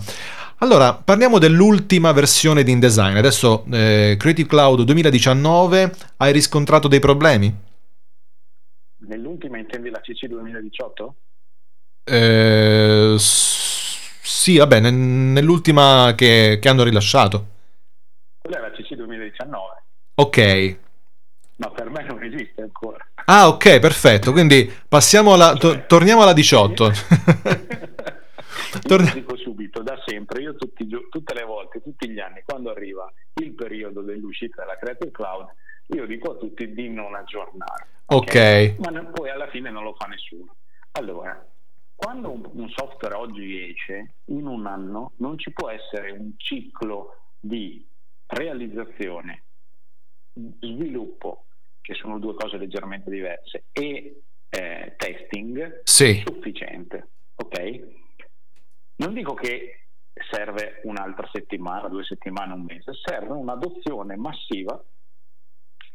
[0.58, 3.16] Allora, parliamo dell'ultima versione di InDesign.
[3.16, 7.54] Adesso eh, Creative Cloud 2019, hai riscontrato dei problemi?
[9.08, 11.14] Nell'ultima intendi la CC 2018?
[12.04, 17.54] Eh, sì, vabbè, nell'ultima che, che hanno rilasciato.
[18.46, 19.82] Quella è la CC 2019.
[20.14, 20.78] Ok.
[21.56, 23.04] Ma per me non esiste ancora.
[23.24, 24.30] Ah, ok, perfetto.
[24.30, 26.90] Quindi passiamo alla, to- torniamo alla 18.
[28.86, 33.12] Torn- dico subito, da sempre, io tutti, tutte le volte, tutti gli anni, quando arriva
[33.34, 35.48] il periodo dell'uscita della Creative Cloud,
[35.88, 37.86] io dico a tutti di non aggiornare.
[38.06, 38.22] Ok.
[38.28, 38.76] okay.
[38.78, 40.54] Ma poi alla fine non lo fa nessuno.
[40.92, 41.44] Allora,
[41.96, 47.16] quando un, un software oggi esce, in un anno non ci può essere un ciclo
[47.40, 47.84] di
[48.26, 49.44] realizzazione,
[50.32, 51.46] sviluppo,
[51.80, 56.22] che sono due cose leggermente diverse, e eh, testing sì.
[56.24, 57.08] sufficiente.
[57.36, 58.04] Ok?
[58.96, 59.88] Non dico che
[60.30, 64.82] serve un'altra settimana, due settimane, un mese, serve un'adozione massiva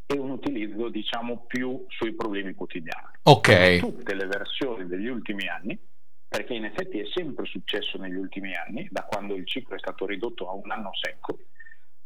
[0.06, 3.08] e un utilizzo diciamo più sui problemi quotidiani.
[3.24, 3.80] Ok.
[3.80, 5.78] Tutte le versioni degli ultimi anni,
[6.28, 10.06] perché in effetti è sempre successo negli ultimi anni, da quando il ciclo è stato
[10.06, 11.40] ridotto a un anno secco,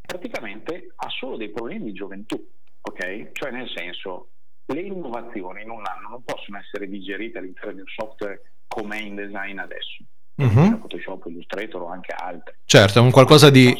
[0.06, 2.36] praticamente ha solo dei problemi di gioventù,
[2.82, 3.32] ok?
[3.32, 4.30] Cioè nel senso,
[4.66, 9.02] le innovazioni in un anno non possono essere digerite all'interno di un software come è
[9.02, 10.04] in design adesso.
[10.36, 10.80] Uh-huh.
[10.80, 12.54] Photoshop, Illustrator o anche altri.
[12.66, 13.74] Certo, è un qualcosa di,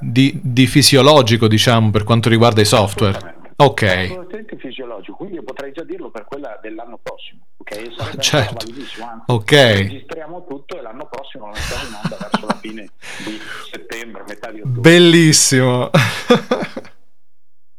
[0.00, 3.42] di, di, fisiologico, diciamo, per quanto riguarda i software.
[3.56, 3.82] Ok.
[3.82, 7.94] Assolutamente fisiologico, quindi io potrei già dirlo per quella dell'anno prossimo, ok?
[7.94, 8.66] Sarebbe certo.
[8.66, 9.50] anzi, ok.
[9.50, 12.88] registriamo tutto e l'anno prossimo lo mettiamo in onda verso la fine
[13.24, 13.38] di
[13.70, 14.80] settembre, metà di ottobre.
[14.80, 15.90] Bellissimo.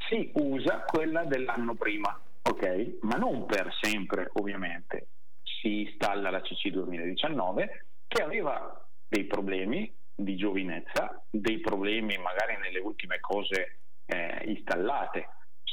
[0.08, 2.98] si usa quella dell'anno prima, ok?
[3.02, 5.08] Ma non per sempre, ovviamente.
[5.44, 12.80] Si installa la CC 2019 che aveva dei problemi di giovinezza, dei problemi magari nelle
[12.80, 15.28] ultime cose eh, installate,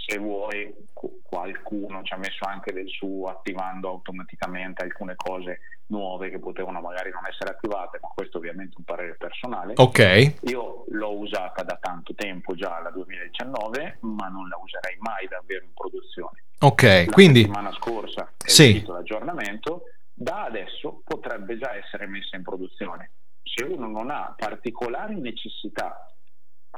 [0.05, 6.31] se vuoi qu- qualcuno ci ha messo anche del suo attivando automaticamente alcune cose nuove
[6.31, 9.75] che potevano magari non essere attivate, ma questo ovviamente è un parere personale.
[9.77, 10.35] Ok.
[10.43, 15.65] Io l'ho usata da tanto tempo già, la 2019, ma non la userei mai davvero
[15.65, 16.45] in produzione.
[16.61, 18.71] Ok, La quindi settimana scorsa è Sì.
[18.71, 19.83] uscito l'aggiornamento,
[20.15, 23.11] da adesso potrebbe già essere messa in produzione.
[23.43, 26.07] Se uno non ha particolari necessità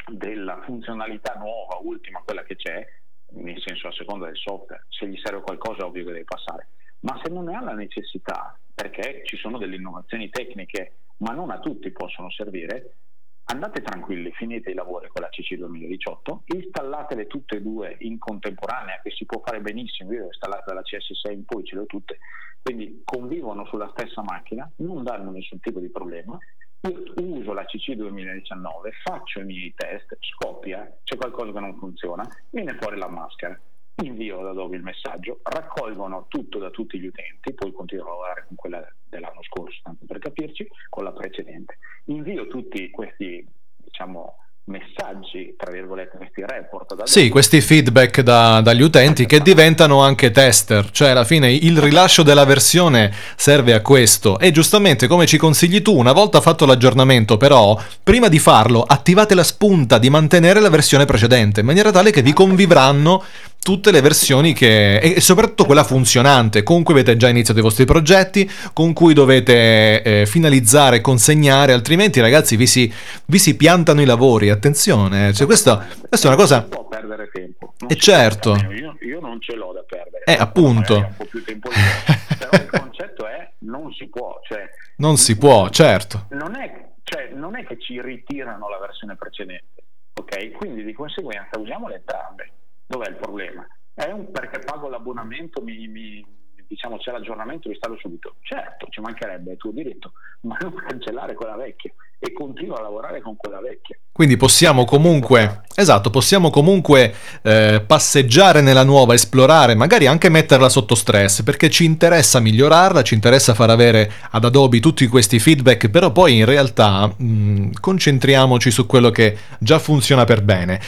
[0.09, 2.85] della funzionalità nuova, ultima, quella che c'è,
[3.31, 6.69] nel senso a seconda del software, se gli serve qualcosa è ovvio che deve passare,
[7.01, 11.51] ma se non ne ha la necessità, perché ci sono delle innovazioni tecniche, ma non
[11.51, 12.97] a tutti possono servire,
[13.45, 19.01] andate tranquilli, finite i lavori con la CC 2018, installatele tutte e due in contemporanea,
[19.03, 21.87] che si può fare benissimo, io ho installate dalla CS6 in poi, ce le ho
[21.87, 22.19] tutte,
[22.63, 26.39] quindi convivono sulla stessa macchina, non danno nessun tipo di problema.
[26.85, 32.77] Uso la CC 2019, faccio i miei test, scoppia, c'è qualcosa che non funziona, viene
[32.79, 33.59] fuori la maschera,
[34.03, 38.45] invio ad Adobe il messaggio, raccolgono tutto da tutti gli utenti, poi continuo a lavorare
[38.49, 41.79] con quella dell'anno scorso, tanto per capirci, con la precedente.
[42.07, 47.09] Invio tutti questi, diciamo, messaggi, tra virgolette, questi report Adobe.
[47.09, 52.23] Sì, questi feedback da- dagli utenti che diventano anche tester, cioè alla fine il rilascio
[52.23, 57.37] della versione serve a questo e giustamente come ci consigli tu, una volta fatto l'aggiornamento
[57.37, 62.11] però, prima di farlo attivate la spunta di mantenere la versione precedente in maniera tale
[62.11, 63.23] che vi convivranno
[63.65, 67.87] tutte le versioni che e soprattutto quella funzionante con cui avete già iniziato i vostri
[67.87, 72.93] progetti, con cui dovete eh, finalizzare, consegnare, altrimenti ragazzi vi si,
[73.25, 76.59] vi si piantano i lavori, attenzione, cioè questa, questa è una cosa...
[76.61, 77.73] Non può perdere tempo.
[77.79, 78.55] Non E può, certo.
[78.71, 80.25] Io, io non ce l'ho da perdere.
[80.25, 80.97] Eh, appunto.
[80.97, 82.21] Un po' più tempo libero.
[82.39, 86.27] Però il concetto è non si può, cioè Non si può, certo.
[86.31, 90.51] non è, cioè, non è che ci ritirano la versione precedente, ok?
[90.51, 92.51] Quindi di conseguenza usiamole entrambe.
[92.87, 93.67] Dov'è il problema?
[93.93, 96.43] È un perché pago l'abbonamento, mi, mi-
[96.75, 98.35] diciamo c'è l'aggiornamento, lo installo subito.
[98.43, 100.13] Certo, ci mancherebbe, è tuo diritto,
[100.43, 103.97] ma non cancellare quella vecchia e continua a lavorare con quella vecchia.
[104.11, 107.13] Quindi possiamo comunque, esatto, possiamo comunque
[107.43, 113.15] eh, passeggiare nella nuova, esplorare, magari anche metterla sotto stress, perché ci interessa migliorarla, ci
[113.15, 118.87] interessa far avere ad Adobe tutti questi feedback, però poi in realtà mh, concentriamoci su
[118.87, 120.81] quello che già funziona per bene.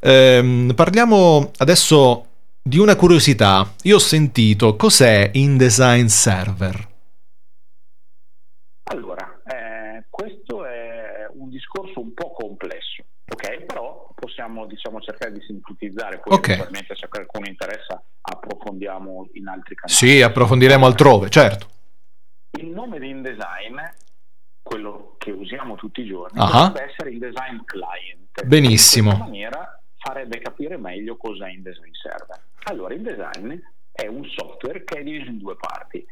[0.00, 2.26] Ehm, parliamo adesso
[2.66, 3.74] di una curiosità.
[3.82, 6.88] Io ho sentito cos'è InDesign Server.
[8.84, 13.64] Allora, eh, questo è un discorso un po' complesso, ok?
[13.66, 16.46] Però possiamo diciamo, cercare di sintetizzare, poi Ok.
[16.48, 19.92] eventualmente se qualcuno interessa approfondiamo in altri canali.
[19.98, 21.68] Sì, approfondiremo altrove, certo.
[22.58, 23.76] Il nome di InDesign,
[24.62, 26.68] quello che usiamo tutti i giorni, Ah.
[26.68, 28.42] dovrebbe essere InDesign Client.
[28.44, 29.10] Benissimo.
[29.10, 32.40] In questa maniera farebbe capire meglio cos'è InDesign Server.
[32.64, 33.54] Allora, InDesign
[33.92, 36.04] è un software che è diviso in due parti,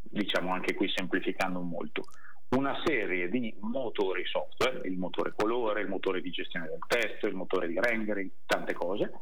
[0.00, 2.04] diciamo anche qui semplificando molto.
[2.50, 7.34] Una serie di motori software, il motore colore, il motore di gestione del testo, il
[7.34, 9.12] motore di rendering, tante cose,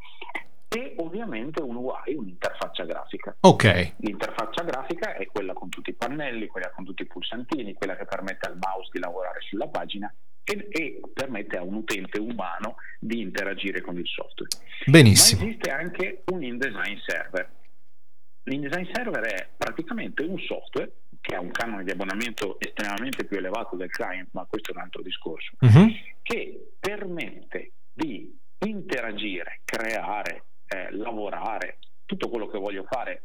[0.68, 3.36] e ovviamente un UI, un'interfaccia grafica.
[3.40, 3.94] Ok.
[3.98, 8.04] L'interfaccia grafica è quella con tutti i pannelli, quella con tutti i pulsantini, quella che
[8.04, 10.12] permette al mouse di lavorare sulla pagina
[10.44, 14.50] e, e permette a un utente umano di interagire con il software.
[14.86, 15.42] Benissimo.
[15.42, 17.50] Ma esiste anche un InDesign server.
[18.44, 23.76] L'InDesign server è praticamente un software che ha un canone di abbonamento estremamente più elevato
[23.76, 25.88] del client, ma questo è un altro discorso, Mhm.
[26.22, 33.22] che permette di interagire, creare, eh, lavorare, tutto quello che voglio fare,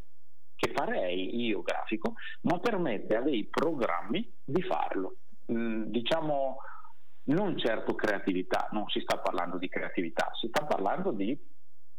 [0.55, 5.15] che farei io grafico, ma permette a dei programmi di farlo.
[5.51, 6.57] Mm, diciamo,
[7.25, 11.37] non certo creatività, non si sta parlando di creatività, si sta parlando di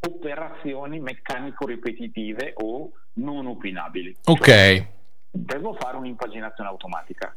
[0.06, 4.16] operazioni meccanico-ripetitive o non opinabili.
[4.24, 4.86] Ok.
[5.30, 7.34] Devo fare un'impaginazione automatica.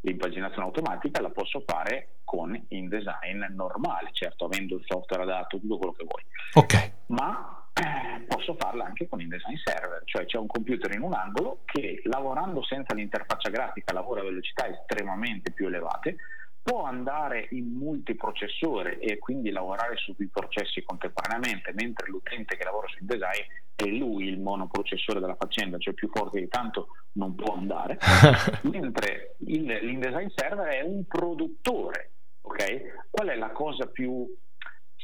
[0.00, 5.92] L'impaginazione automatica la posso fare con InDesign normale, certo avendo il software adatto, tutto quello
[5.92, 6.22] che vuoi,
[6.54, 6.92] Ok.
[7.06, 11.60] ma eh, posso farla anche con InDesign Server, cioè c'è un computer in un angolo
[11.64, 16.16] che lavorando senza l'interfaccia grafica lavora a velocità estremamente più elevate,
[16.62, 22.86] può andare in multiprocessore e quindi lavorare su più processi contemporaneamente, mentre l'utente che lavora
[22.88, 27.54] su InDesign è lui il monoprocessore della faccenda, cioè più forte di tanto non può
[27.56, 27.98] andare,
[28.62, 32.10] mentre il- l'InDesign Server è un produttore.
[32.42, 33.08] ok?
[33.10, 34.26] Qual è la cosa più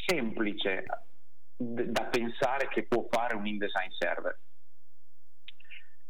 [0.07, 0.85] semplice
[1.57, 4.39] da pensare che può fare un InDesign Server?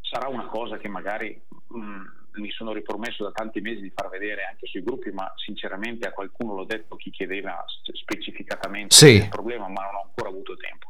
[0.00, 2.02] Sarà una cosa che magari mh,
[2.38, 6.12] mi sono ripromesso da tanti mesi di far vedere anche sui gruppi, ma sinceramente a
[6.12, 9.14] qualcuno l'ho detto chi chiedeva specificatamente Sì.
[9.16, 10.88] il problema, ma non ho ancora avuto tempo.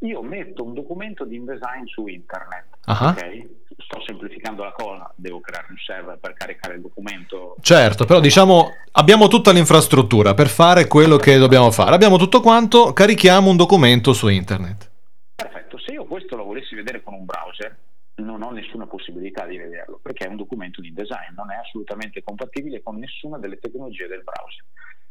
[0.00, 0.22] Io
[0.74, 2.66] documento di InDesign su internet.
[2.84, 3.08] Ah.
[3.08, 3.46] ok?
[3.78, 7.56] Sto semplificando la cosa, devo creare un server per caricare il documento.
[7.60, 11.94] Certo, però diciamo abbiamo tutta l'infrastruttura per fare quello che dobbiamo fare.
[11.94, 14.90] Abbiamo tutto quanto, carichiamo un documento su internet.
[15.34, 17.76] Perfetto, se io questo lo volessi vedere con un browser,
[18.16, 22.22] non ho nessuna possibilità di vederlo, perché è un documento di design, non è assolutamente
[22.22, 24.64] compatibile con nessuna delle tecnologie del browser.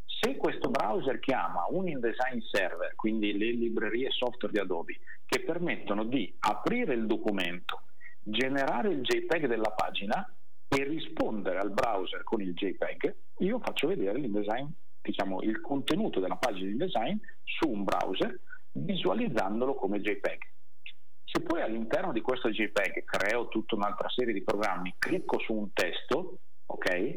[0.06, 6.06] Se questo browser chiama un InDesign server, quindi le librerie software di Adobe, che permettono
[6.06, 7.82] di aprire il documento,
[8.22, 10.26] generare il JPEG della pagina
[10.70, 14.68] e rispondere al browser con il JPEG, io faccio vedere l'InDesign,
[15.01, 18.39] diciamo, il contenuto della pagina di InDesign su un browser
[18.72, 20.53] visualizzandolo come JPEG.
[21.36, 25.73] Se poi all'interno di questo JPEG creo tutta un'altra serie di programmi, clicco su un
[25.73, 27.15] testo, ok?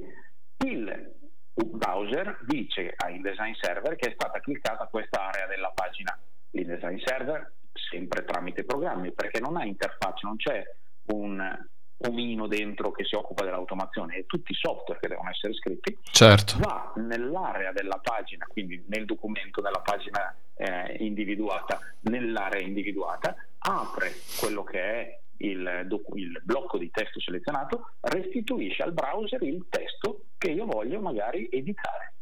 [0.65, 1.15] Il
[1.53, 6.19] browser dice a InDesign Server che è stata cliccata questa area della pagina.
[6.53, 10.65] L'InDesign Server sempre tramite programmi, perché non ha interfaccia, non c'è
[11.13, 11.69] un
[11.99, 16.59] omino dentro che si occupa dell'automazione, è tutti i software che devono essere scritti, Certo.
[16.59, 24.63] va nell'area della pagina, quindi nel documento, nella pagina eh, individuata, nell'area individuata, apre quello
[24.65, 30.51] che è il, docu- il blocco di testo selezionato, restituisce al browser il testo che
[30.51, 32.15] io voglio magari editare.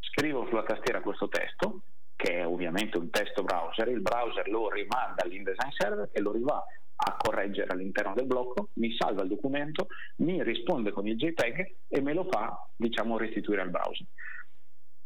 [0.00, 1.82] Scrivo sulla tastiera questo testo,
[2.16, 6.62] che è ovviamente un testo browser, il browser lo rimanda all'InDesign server e lo rivà
[7.02, 9.86] a correggere all'interno del blocco, mi salva il documento,
[10.16, 14.06] mi risponde con il JPEG e me lo fa, diciamo, restituire al browser.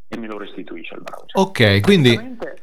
[0.07, 1.31] E me lo restituisce al browser.
[1.33, 2.13] Ok, quindi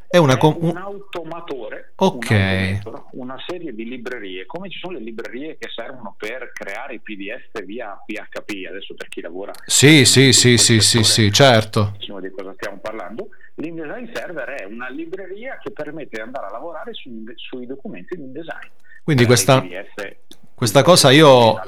[0.09, 2.31] è una com- un automatore, Ok.
[2.31, 7.01] un una serie di librerie, come ci sono le librerie che servono per creare i
[7.01, 11.95] PDF via PHP, adesso per chi lavora Sì, sì, sì, sì, sì, sì, certo.
[11.99, 16.95] di cosa stiamo parlando, l'InDesign Server è una libreria che permette di andare a lavorare
[16.95, 18.69] su- sui documenti di InDesign.
[19.03, 20.15] Quindi Creare questa,
[20.55, 21.61] questa cosa io,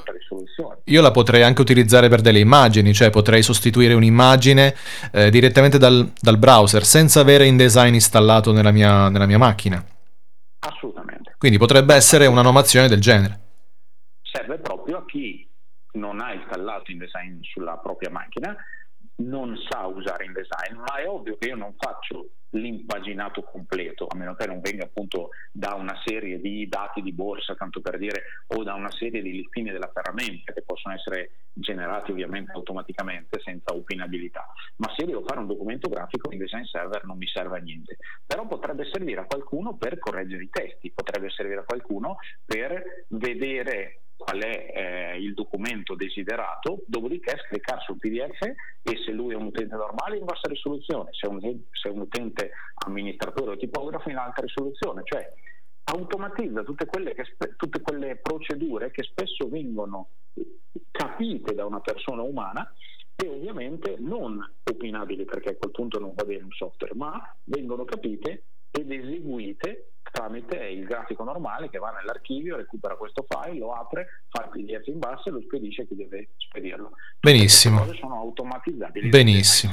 [0.85, 4.75] io la potrei anche utilizzare per delle immagini, cioè potrei sostituire un'immagine
[5.13, 9.85] eh, direttamente dal, dal browser senza avere InDesign installato nella mia, nella mia macchina.
[10.61, 11.35] Assolutamente.
[11.39, 13.41] Quindi potrebbe essere un'innovazione del genere.
[14.23, 15.47] serve proprio a chi
[15.93, 18.57] non ha installato InDesign sulla propria macchina,
[19.17, 24.35] non sa usare InDesign, ma è ovvio che io non faccio l'impaginato completo, a meno
[24.35, 28.63] che non venga appunto da una serie di dati di borsa, tanto per dire, o
[28.63, 34.47] da una serie di listini della ferramenta che possono essere generati ovviamente automaticamente senza opinabilità.
[34.77, 37.97] Ma se devo fare un documento grafico, InDesign Server non mi serve a niente.
[38.25, 44.04] Però potrebbe servire a qualcuno per correggere i testi, potrebbe servire a qualcuno per vedere
[44.25, 49.47] qual è eh, il documento desiderato, dopodiché scliccar sul PDF e se lui è un
[49.47, 52.51] utente normale in bassa risoluzione, se è un, se è un utente
[52.87, 55.31] amministratore o tipografo in alta risoluzione, cioè
[55.85, 57.25] automatizza tutte quelle, che
[57.57, 60.09] tutte quelle procedure che spesso vengono
[60.91, 62.73] capite da una persona umana
[63.15, 67.85] e ovviamente non opinabili perché a quel punto non va bene un software, ma vengono
[67.85, 74.23] capite ed eseguite tramite il grafico normale che va nell'archivio, recupera questo file, lo apre,
[74.29, 76.93] fa il PDF in basso e lo spedisce a chi deve spedirlo.
[77.19, 77.79] Benissimo.
[77.79, 79.09] Queste cose sono automatizzabili.
[79.09, 79.73] Benissimo.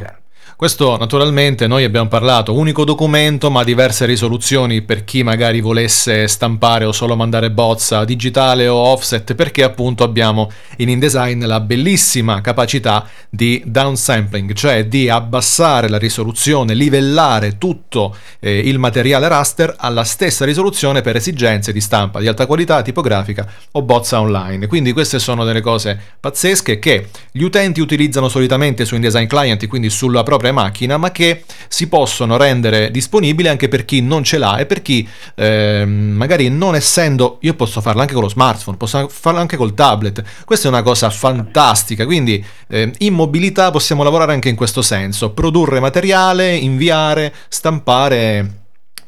[0.62, 6.86] Questo naturalmente noi abbiamo parlato unico documento ma diverse risoluzioni per chi magari volesse stampare
[6.86, 13.08] o solo mandare bozza digitale o offset perché appunto abbiamo in InDesign la bellissima capacità
[13.28, 20.46] di downsampling, cioè di abbassare la risoluzione, livellare tutto eh, il materiale raster alla stessa
[20.46, 24.68] risoluzione per esigenze di stampa di alta qualità tipografica o bozza online.
[24.68, 29.90] Quindi queste sono delle cose pazzesche che gli utenti utilizzano solitamente su InDesign Client, quindi
[29.90, 34.60] sulla propria macchina, ma che si possono rendere disponibili anche per chi non ce l'ha
[34.60, 35.06] e per chi
[35.36, 39.74] ehm, magari non essendo, io posso farlo anche con lo smartphone, posso farlo anche col
[39.74, 40.24] tablet.
[40.46, 45.32] Questa è una cosa fantastica, quindi eh, in mobilità possiamo lavorare anche in questo senso,
[45.34, 48.60] produrre materiale, inviare, stampare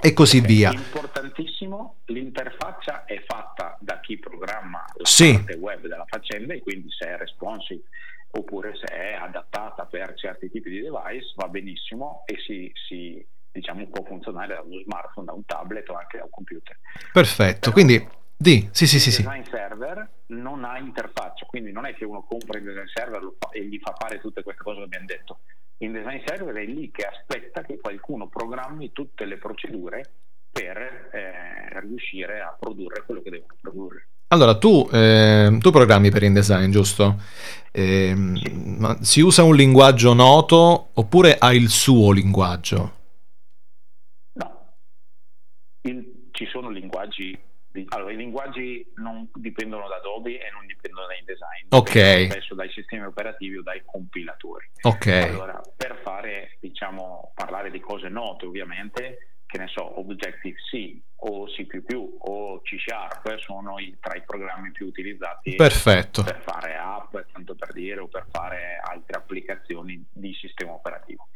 [0.02, 0.74] e così via.
[0.74, 5.34] Importantissimo, l'interfaccia è fatta da chi programma la Sì.
[5.36, 7.84] parte web della faccenda e quindi se è responsive
[8.36, 13.86] oppure se è adattata per certi tipi di device va benissimo e si, si, diciamo,
[13.88, 16.78] può funzionare da uno smartphone, da un tablet o anche da un computer.
[17.12, 19.22] Perfetto, quindi di, sì sì sì sì.
[19.22, 23.22] Il design server non ha interfaccia, quindi non è che uno compra il design server
[23.52, 25.40] e gli fa fare tutte queste cose che abbiamo detto.
[25.78, 30.04] Il design server è lì che aspetta che qualcuno programmi tutte le procedure
[30.52, 34.08] per eh, riuscire a produrre quello che devono produrre.
[34.34, 37.22] Allora, tu, eh, tu programmi per InDesign, giusto?
[37.72, 38.36] Ehm,
[38.80, 42.94] ma si usa un linguaggio noto oppure ha il suo linguaggio?
[45.82, 47.38] Il- ci sono linguaggi
[47.90, 52.32] Allora, i linguaggi non dipendono da Adobe e non dipendono dai design, Ok.
[52.32, 54.70] spesso dai sistemi operativi o dai compilatori.
[54.84, 55.08] Ok.
[55.08, 61.68] Allora, per fare, diciamo, parlare di cose note, ovviamente, che ne so, Objective-C o C++
[62.22, 66.24] o C Sharp sono i- tra i programmi più utilizzati Perfetto.
[66.24, 71.28] per fare app, tanto per dire, o per fare altre applicazioni di sistema operativo.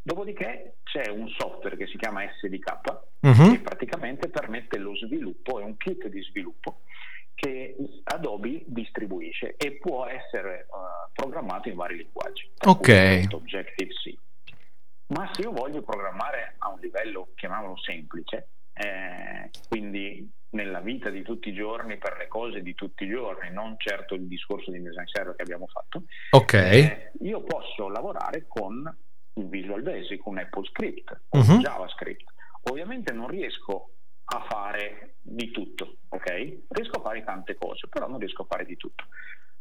[0.00, 3.52] Dopodiché c'è un software che si chiama SDK Mhm.
[3.52, 6.80] che praticamente permette lo sviluppo, è un kit di sviluppo
[7.34, 10.66] che Adobe distribuisce e può essere eh,
[11.12, 12.50] programmato in vari linguaggi.
[12.64, 13.26] Ok.
[13.30, 14.14] Objective-C.
[15.08, 21.22] Ma se io voglio programmare a un livello, chiamiamolo semplice, eh, quindi nella vita di
[21.22, 24.82] tutti i giorni, per le cose di tutti i giorni, non certo il discorso di
[24.82, 26.52] design server che abbiamo fatto, Ok.
[26.54, 28.96] eh, io posso lavorare con
[29.34, 31.50] un Visual Basic, un Apple Script, o Mhm.
[31.54, 32.24] un JavaScript.
[32.70, 33.92] Ovviamente non riesco
[34.24, 36.58] a fare di tutto, ok?
[36.68, 39.04] Riesco a fare tante cose, però non riesco a fare di tutto.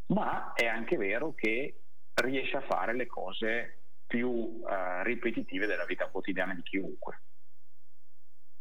[0.08, 1.80] Ma è anche vero che
[2.16, 3.78] riesce a fare le cose
[4.08, 7.22] più eh, ripetitive della vita quotidiana di chiunque.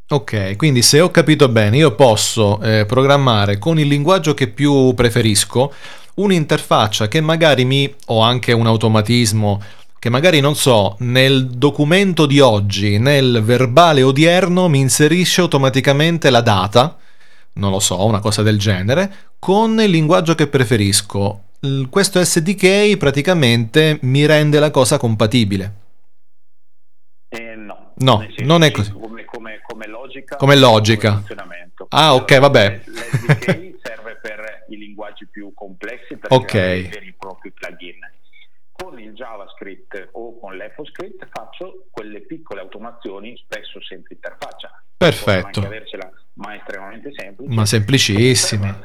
[0.08, 4.92] Ok, quindi se ho capito bene, io posso eh, programmare con il linguaggio che più
[4.94, 5.72] preferisco
[6.14, 9.60] un'interfaccia che magari mi o anche un automatismo
[9.98, 16.42] che magari non so, nel documento di oggi, nel verbale odierno mi inserisce automaticamente la
[16.42, 16.96] data,
[17.54, 21.45] non lo so, una cosa del genere, con il linguaggio che preferisco.
[21.90, 25.72] Questo SDK praticamente mi rende la cosa compatibile.
[27.28, 28.92] Eh, no, No, senso non è sì, così.
[28.92, 31.22] Come, come- come logica, Come logica.
[31.88, 32.80] Ah, ok, vabbè.
[32.86, 36.46] L'SDK serve per i linguaggi più complessi per Ok.
[36.46, 37.98] creare i veri e propri plugin.
[38.72, 44.70] Con il JavaScript o con l'AppleScript faccio quelle piccole automazioni, spesso senza interfaccia.
[44.96, 45.60] Perfetto.
[45.60, 47.52] Avercela, ma estremamente semplici.
[47.54, 48.80] Ma semplicissima.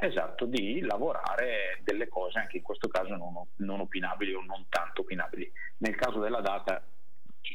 [0.00, 5.02] Esatto, di lavorare delle cose, anche in questo caso non, non opinabili o non tanto
[5.02, 5.50] opinabili.
[5.78, 6.82] Nel caso della data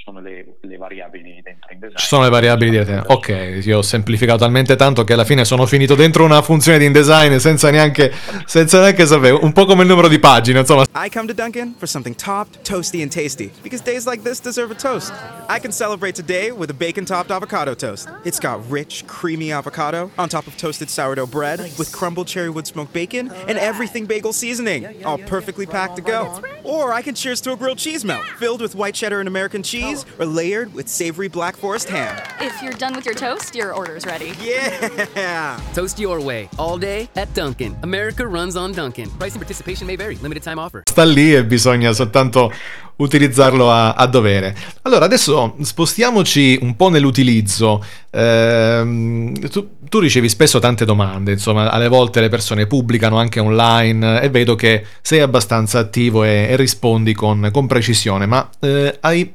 [0.05, 1.95] sono le, le variabili dentro in design.
[1.97, 3.01] Ci sono le variabili di te.
[3.07, 6.85] Ok, io ho semplificato talmente tanto che alla fine sono finito dentro una funzione di
[6.85, 8.13] InDesign senza neanche,
[8.45, 9.31] senza neanche sapere.
[9.31, 10.83] Un po' come il numero di pagine, insomma.
[10.93, 14.71] I come to Dunkin' for something topped, toasty, and tasty because days like this deserve
[14.71, 15.11] a toast.
[15.49, 18.07] I can celebrate today with a bacon topped avocado toast.
[18.23, 22.67] It's got rich, creamy avocado on top of toasted sourdough bread with crumbled cherry wood
[22.67, 26.41] smoked bacon and everything bagel seasoning, all perfectly packed to go.
[26.63, 29.63] Or I can cheers to a grilled cheese melt filled with white cheddar and American
[29.63, 32.17] cheese or layered with savory black forest ham.
[32.41, 34.33] If you're done with your toast, your order's ready.
[34.41, 35.59] Yeah!
[35.73, 37.75] Toast your way all day at Dunkin'.
[37.83, 39.09] America runs on Dunkin'.
[39.17, 40.17] Price and participation may vary.
[40.21, 40.81] Limited time offer.
[40.89, 42.51] Sta lì e bisogna soltanto
[42.97, 44.55] utilizzarlo a, a dovere.
[44.83, 47.83] Allora, adesso spostiamoci un po' nell'utilizzo.
[48.11, 54.21] Ehm, tu, tu ricevi spesso tante domande, insomma, alle volte le persone pubblicano anche online
[54.21, 59.33] e vedo che sei abbastanza attivo e, e rispondi con, con precisione, ma eh, hai,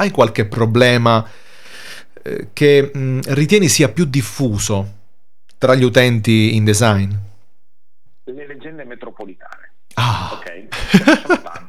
[0.00, 1.28] hai qualche problema
[2.22, 4.98] eh, che mh, ritieni sia più diffuso
[5.58, 7.12] tra gli utenti in design?
[8.24, 9.72] Le leggende metropolitane.
[9.94, 10.30] Ah.
[10.32, 10.68] Ok?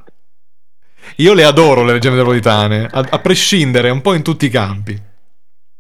[1.17, 4.97] Io le adoro le leggende metropolitane, a, a prescindere, un po' in tutti i campi.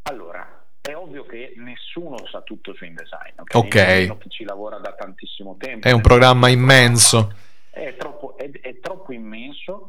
[0.03, 3.55] Allora, è ovvio che nessuno sa tutto su InDesign, ok?
[3.55, 3.75] Ok.
[3.75, 5.87] Nemmeno chi ci lavora da tantissimo tempo.
[5.87, 7.33] È un programma immenso.
[7.69, 9.87] È troppo, è, è troppo immenso,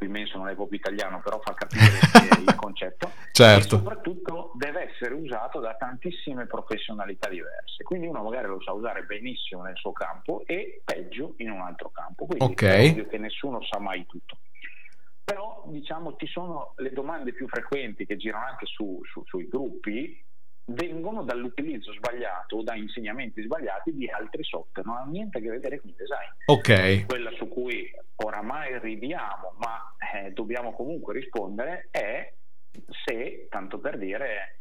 [0.00, 1.84] immenso non è proprio italiano, però fa capire
[2.40, 3.10] il concetto.
[3.32, 3.76] Certo.
[3.76, 7.82] E soprattutto deve essere usato da tantissime professionalità diverse.
[7.82, 11.90] Quindi uno magari lo sa usare benissimo nel suo campo e peggio in un altro
[11.90, 12.26] campo.
[12.26, 12.62] Quindi Ok.
[12.62, 14.38] è ovvio che nessuno sa mai tutto.
[15.24, 20.20] Però diciamo ci sono le domande più frequenti che girano anche su- su- sui gruppi
[20.64, 25.50] vengono dall'utilizzo sbagliato o da insegnamenti sbagliati di altri software, non hanno niente a che
[25.50, 26.30] vedere con il design.
[26.46, 27.06] Ok.
[27.06, 32.32] Quella su cui oramai ridiamo, ma eh, dobbiamo comunque rispondere, è
[33.04, 34.60] se, tanto per dire,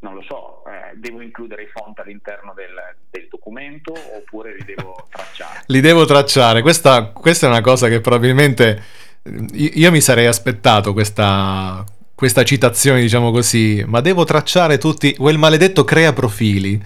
[0.00, 2.74] non lo so, eh, devo includere i font all'interno del,
[3.10, 5.62] del documento oppure li devo tracciare.
[5.66, 6.62] Li devo tracciare.
[6.62, 8.82] Questa, questa è una cosa che probabilmente
[9.22, 11.84] eh, io io mi sarei aspettato questa,
[12.20, 16.78] questa citazione, diciamo così, ma devo tracciare tutti quel maledetto crea profili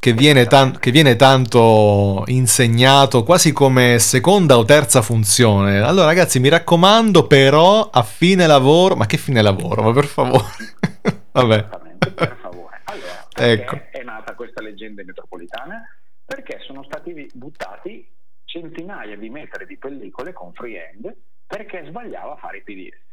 [0.00, 5.78] che viene, tan- che viene tanto insegnato quasi come seconda o terza funzione.
[5.78, 10.42] Allora ragazzi, mi raccomando però a fine lavoro, ma che fine lavoro, ma per favore.
[11.30, 11.64] Vabbè.
[12.12, 12.80] per favore.
[12.86, 13.80] Allora, Ecco.
[13.92, 15.80] è nata questa leggenda metropolitana?
[16.24, 18.04] Perché sono stati buttati
[18.46, 21.14] centinaia di metri di pellicole con freehand
[21.46, 23.05] perché sbagliava a fare i PDF.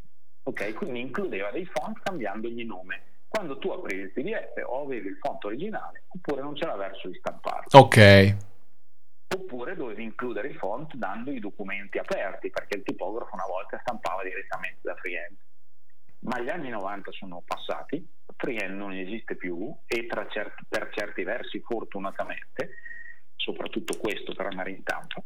[0.43, 3.03] Ok, quindi includeva dei font cambiandogli nome.
[3.27, 7.17] Quando tu apri il PDF o avevi il font originale oppure non c'era verso di
[7.17, 7.79] stamparlo.
[7.79, 8.35] Ok.
[9.35, 14.21] Oppure dovevi includere il font dando i documenti aperti perché il tipografo una volta stampava
[14.23, 15.37] direttamente da Freehand.
[16.19, 21.23] Ma gli anni 90 sono passati, Freehand non esiste più e tra cer- per certi
[21.23, 22.75] versi fortunatamente,
[23.35, 25.25] soprattutto questo per andare in campo,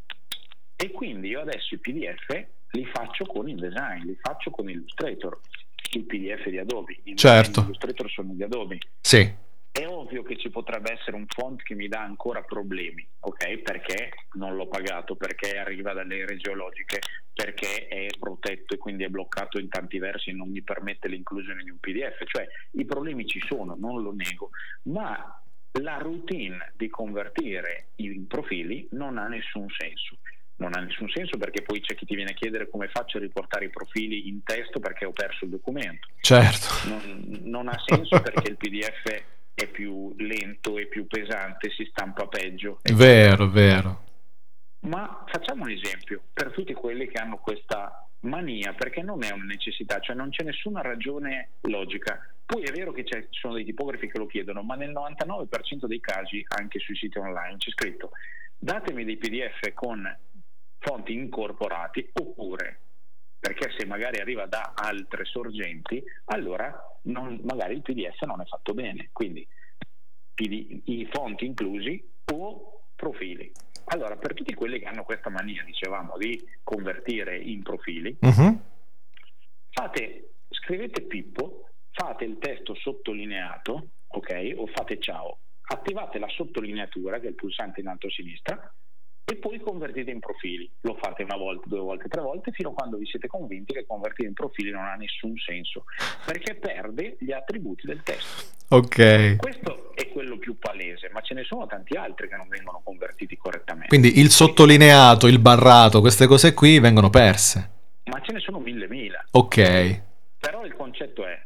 [0.76, 5.40] e quindi io adesso i PDF li faccio con InDesign, li faccio con Illustrator,
[5.94, 7.00] il PDF di Adobe.
[7.04, 7.62] InDesign Certo.
[7.62, 8.78] Illustrator sono di Adobe.
[9.02, 9.46] Sì.
[9.72, 13.60] È ovvio che ci potrebbe essere un font che mi dà ancora problemi, ok?
[13.60, 17.00] Perché non l'ho pagato, perché arriva dalle aree geologiche,
[17.32, 21.64] perché è protetto e quindi è bloccato in tanti versi e non mi permette l'inclusione
[21.64, 22.24] di un PDF.
[22.26, 24.50] Cioè i problemi ci sono, non lo nego,
[24.84, 25.40] ma
[25.74, 30.18] la routine di convertire i profili non ha nessun senso.
[30.58, 33.22] Non ha nessun senso perché poi c'è chi ti viene a chiedere come faccio a
[33.22, 36.08] riportare i profili in testo perché ho perso il documento.
[36.20, 36.88] Certo.
[36.88, 42.28] Non, non ha senso perché il PDF è più lento e più pesante, si stampa
[42.28, 42.80] peggio.
[42.94, 44.04] Vero, vero.
[44.82, 49.46] Ma facciamo un esempio per tutti quelli che hanno questa mania, perché non è una
[49.46, 52.20] necessità, cioè non c'è nessuna ragione logica.
[52.46, 56.00] Poi è vero che ci sono dei tipografi che lo chiedono, ma nel 99% dei
[56.00, 58.12] casi, anche sui siti online, c'è scritto
[58.60, 60.04] datemi dei PDF con
[60.80, 62.82] fonti incorporati oppure
[63.40, 66.74] perché se magari arriva da altre sorgenti, allora
[67.04, 69.10] non- magari il PDF non è fatto bene.
[69.14, 69.48] Quindi
[70.34, 72.04] PD i fonti inclusi
[72.34, 73.52] o profili.
[73.86, 78.62] Allora, per tutti quelli che hanno questa mania, dicevamo, di convertire in profili, Mhm.
[79.70, 84.54] fate, scrivete Pippo, fate il testo sottolineato, ok?
[84.58, 88.74] O fate ciao, attivate la sottolineatura, che è il pulsante in alto a sinistra,
[89.30, 90.72] e poi convertite in profili.
[90.82, 93.86] Lo fate una volta, due volte, tre volte, fino a quando vi siete convinti che
[93.86, 95.84] convertire in profili non ha nessun senso,
[96.26, 98.56] perché perde gli attributi del testo.
[98.70, 99.36] Ok.
[99.36, 103.36] Questo è quello più palese, ma ce ne sono tanti altri che non vengono convertiti
[103.36, 103.90] correttamente.
[103.90, 107.72] Quindi il sottolineato, il barrato, queste cose qui vengono perse.
[108.06, 109.22] Ma ce ne sono mille mila.
[109.32, 110.02] Ok.
[110.40, 111.38] Però il concetto è,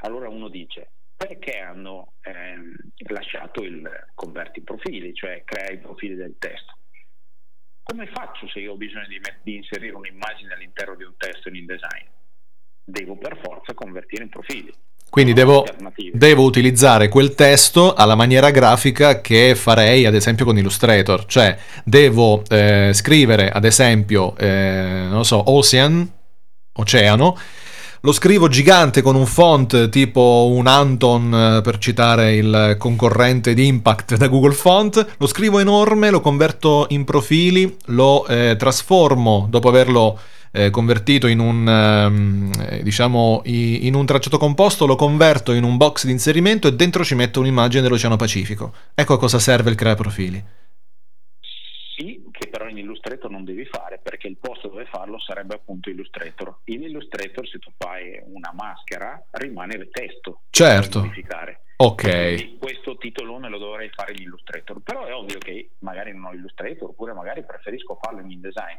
[0.00, 2.74] allora uno dice, perché hanno ehm,
[3.08, 6.76] lasciato il converti profili, cioè crea i profili del testo?
[7.90, 11.54] Come faccio se io ho bisogno di, di inserire un'immagine all'interno di un testo in
[11.54, 12.04] InDesign?
[12.84, 14.70] Devo per forza convertire in profili.
[15.08, 15.64] Quindi devo,
[16.12, 22.42] devo utilizzare quel testo alla maniera grafica che farei ad esempio con Illustrator, cioè devo
[22.50, 26.12] eh, scrivere ad esempio, eh, non lo so, Ocean,
[26.74, 27.38] oceano,
[28.00, 33.66] lo scrivo gigante con un font tipo un Anton eh, per citare il concorrente di
[33.66, 39.68] Impact da Google Font, lo scrivo enorme, lo converto in profili, lo eh, trasformo dopo
[39.68, 40.18] averlo
[40.50, 45.76] eh, convertito in un ehm, eh, diciamo in un tracciato composto, lo converto in un
[45.76, 48.72] box di inserimento e dentro ci metto un'immagine dell'Oceano Pacifico.
[48.94, 50.42] Ecco a cosa serve il crea profili.
[51.98, 55.90] Sì, che però in Illustrator non devi fare perché il posto dove farlo sarebbe appunto
[55.90, 56.60] Illustrator.
[56.66, 61.00] In Illustrator se tu fai una maschera rimane il testo Certo.
[61.00, 61.62] da modificare.
[61.78, 62.02] Ok.
[62.02, 66.32] Quindi questo titolone lo dovrei fare in Illustrator, però è ovvio che magari non ho
[66.34, 68.76] Illustrator oppure magari preferisco farlo in InDesign,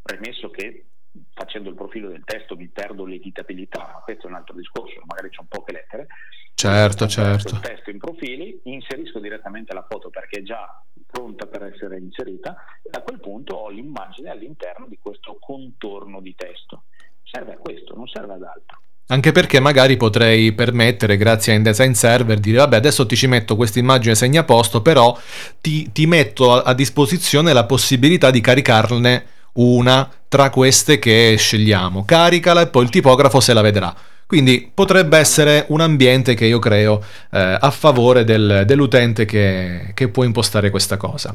[0.00, 0.86] premesso che
[1.34, 5.28] facendo il profilo del testo mi perdo l'editabilità, ma questo è un altro discorso, magari
[5.28, 6.06] c'ho poche lettere,
[6.54, 7.54] Certo, certo.
[7.54, 10.82] il testo in profili, inserisco direttamente la foto perché già
[11.12, 16.34] pronta per essere inserita e a quel punto ho l'immagine all'interno di questo contorno di
[16.34, 16.84] testo.
[17.22, 18.80] Serve a questo, non serve ad altro.
[19.06, 23.26] Anche perché magari potrei permettere, grazie a InDesign Server, di dire vabbè adesso ti ci
[23.26, 25.16] metto questa immagine segnaposto, però
[25.60, 32.04] ti, ti metto a, a disposizione la possibilità di caricarne una tra queste che scegliamo.
[32.06, 33.94] Caricala e poi il tipografo se la vedrà.
[34.32, 40.08] Quindi potrebbe essere un ambiente che io creo eh, a favore del- dell'utente che, che
[40.08, 41.34] può impostare questa cosa.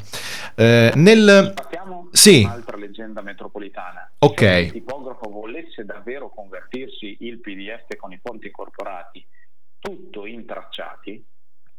[0.56, 1.52] Eh, nel...
[1.54, 2.42] Partiamo Sì.
[2.42, 4.14] un'altra leggenda metropolitana.
[4.18, 4.40] Ok.
[4.40, 9.24] Se il tipografo volesse davvero convertirsi il PDF con i fonti incorporati
[9.78, 11.24] tutto in tracciati,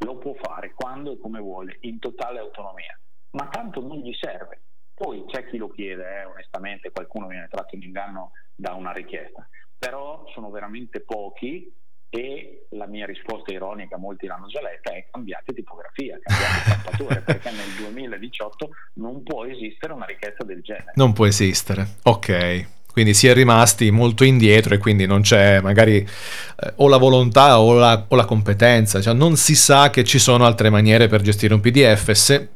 [0.04, 2.96] lo può fare quando e come vuole, in totale autonomia.
[3.30, 4.60] Ma tanto non gli serve.
[4.94, 9.48] Poi c'è chi lo chiede, eh, onestamente, qualcuno viene tratto in inganno da una richiesta.
[9.78, 11.72] Però sono veramente pochi
[12.10, 17.50] e la mia risposta ironica, molti l'hanno già letta, è cambiate tipografia, cambiate stampatore, perché
[17.50, 20.92] nel 2018 non può esistere una richiesta del genere.
[20.94, 21.86] Non può esistere.
[22.04, 22.76] Ok.
[22.90, 27.60] Quindi si è rimasti molto indietro e quindi non c'è magari eh, o la volontà
[27.60, 31.20] o la, o la competenza, cioè non si sa che ci sono altre maniere per
[31.20, 32.10] gestire un PDF.
[32.10, 32.48] Se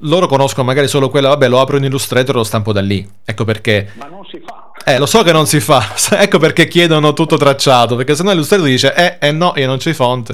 [0.00, 3.08] loro conoscono magari solo quella, vabbè, lo apro in Illustrator e lo stampo da lì.
[3.24, 4.65] Ecco perché Ma non si fa.
[4.88, 5.80] Eh, lo so che non si fa,
[6.22, 9.88] ecco perché chiedono tutto tracciato, perché sennò l'illustrator dice, eh, eh no, io non c'ho
[9.88, 10.30] i font.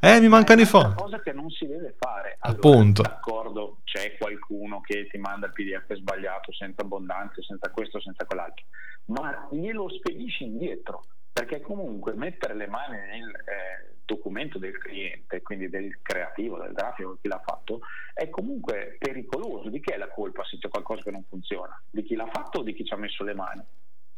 [0.00, 0.94] Eh, mi mancano i È una font.
[0.94, 2.38] cosa che non si deve fare.
[2.40, 3.02] Allora, Appunto.
[3.02, 8.64] D'accordo, c'è qualcuno che ti manda il PDF sbagliato, senza abbondanze, senza questo, senza quell'altro,
[9.08, 15.68] ma glielo spedisci indietro, perché comunque mettere le mani nel eh, documento del cliente, quindi
[15.68, 17.80] del creativo, del grafico, chi l'ha fatto,
[18.14, 19.68] è comunque pericoloso.
[19.68, 21.78] Di chi è la colpa se c'è qualcosa che non funziona?
[21.90, 23.62] Di chi l'ha fatto o di chi ci ha messo le mani?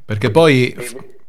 [0.04, 0.74] Perché poi,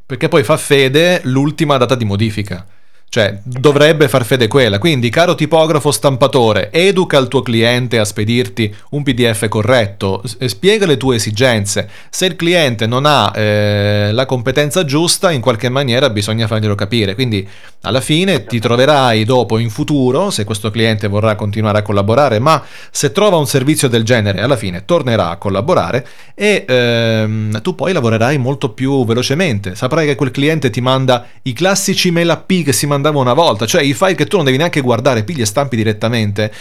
[0.06, 2.66] perché poi fa fede l'ultima data di modifica.
[3.14, 4.80] Cioè, dovrebbe far fede quella.
[4.80, 10.88] Quindi, caro tipografo stampatore, educa il tuo cliente a spedirti un PDF corretto, s- spiega
[10.88, 11.88] le tue esigenze.
[12.10, 17.14] Se il cliente non ha eh, la competenza giusta, in qualche maniera bisogna farglielo capire.
[17.14, 17.48] Quindi,
[17.82, 22.64] alla fine ti troverai dopo in futuro, se questo cliente vorrà continuare a collaborare, ma
[22.90, 27.92] se trova un servizio del genere, alla fine tornerà a collaborare e ehm, tu poi
[27.92, 29.76] lavorerai molto più velocemente.
[29.76, 33.66] Saprai che quel cliente ti manda i classici mail AP che si mandava una volta,
[33.66, 36.52] cioè i file che tu non devi neanche guardare, pigli e stampi direttamente.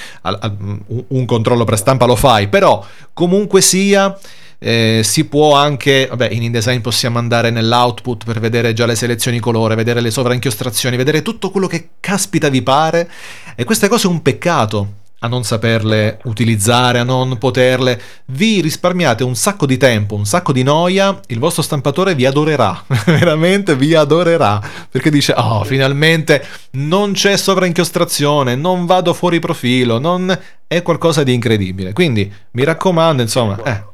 [1.09, 4.19] Un, controllo per stampa lo fai, però comunque sia.
[4.65, 9.41] eh, si può anche, vabbè, in InDesign possiamo andare nell'output per vedere già le selezioni
[9.41, 13.11] colore, vedere le sovrainchiostrazioni, vedere tutto quello che caspita vi pare.
[13.57, 18.01] E queste cose è un peccato a non saperle utilizzare, a non poterle.
[18.27, 21.19] Vi risparmiate un sacco di tempo, un sacco di noia.
[21.29, 24.61] Il vostro stampatore vi adorerà, veramente vi adorerà.
[24.91, 31.33] Perché dice: Oh, finalmente non c'è sovrainchiostrazione, non vado fuori profilo, non è qualcosa di
[31.33, 31.93] incredibile.
[31.93, 33.85] Quindi mi raccomando, insomma, eh,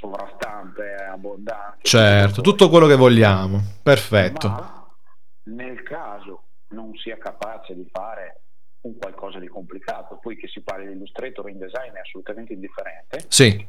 [0.00, 1.78] Sovrastampe, abbondante.
[1.82, 3.62] certo, tutto quello che vogliamo.
[3.82, 4.48] Perfetto.
[4.48, 4.86] Ma
[5.44, 8.41] nel caso non sia capace di fare
[8.82, 13.24] un qualcosa di complicato, poi che si parli di Illustrator o InDesign è assolutamente indifferente.
[13.28, 13.66] Sì,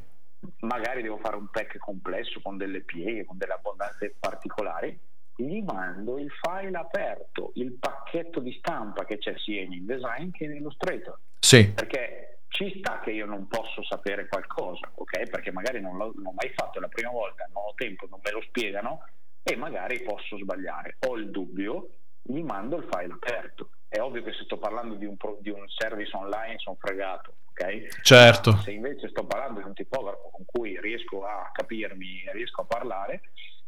[0.60, 4.98] Magari devo fare un pack complesso con delle pieghe, con delle abbondanze particolari.
[5.36, 10.44] Gli mando il file aperto, il pacchetto di stampa che c'è sia in InDesign che
[10.44, 11.18] in Illustrator.
[11.40, 15.30] sì, Perché ci sta che io non posso sapere qualcosa, ok?
[15.30, 18.20] Perché magari non l'ho, non ho mai fatto la prima volta, non ho tempo, non
[18.24, 19.06] me lo spiegano
[19.42, 20.98] e magari posso sbagliare.
[21.08, 21.90] Ho il dubbio,
[22.22, 23.70] gli mando il file aperto.
[23.94, 27.36] È ovvio che se sto parlando di un, pro- di un service online sono fregato,
[27.52, 28.02] ok?
[28.02, 28.54] Certo.
[28.54, 32.66] Ma se invece sto parlando di un tipografo con cui riesco a capirmi, riesco a
[32.66, 33.22] parlare,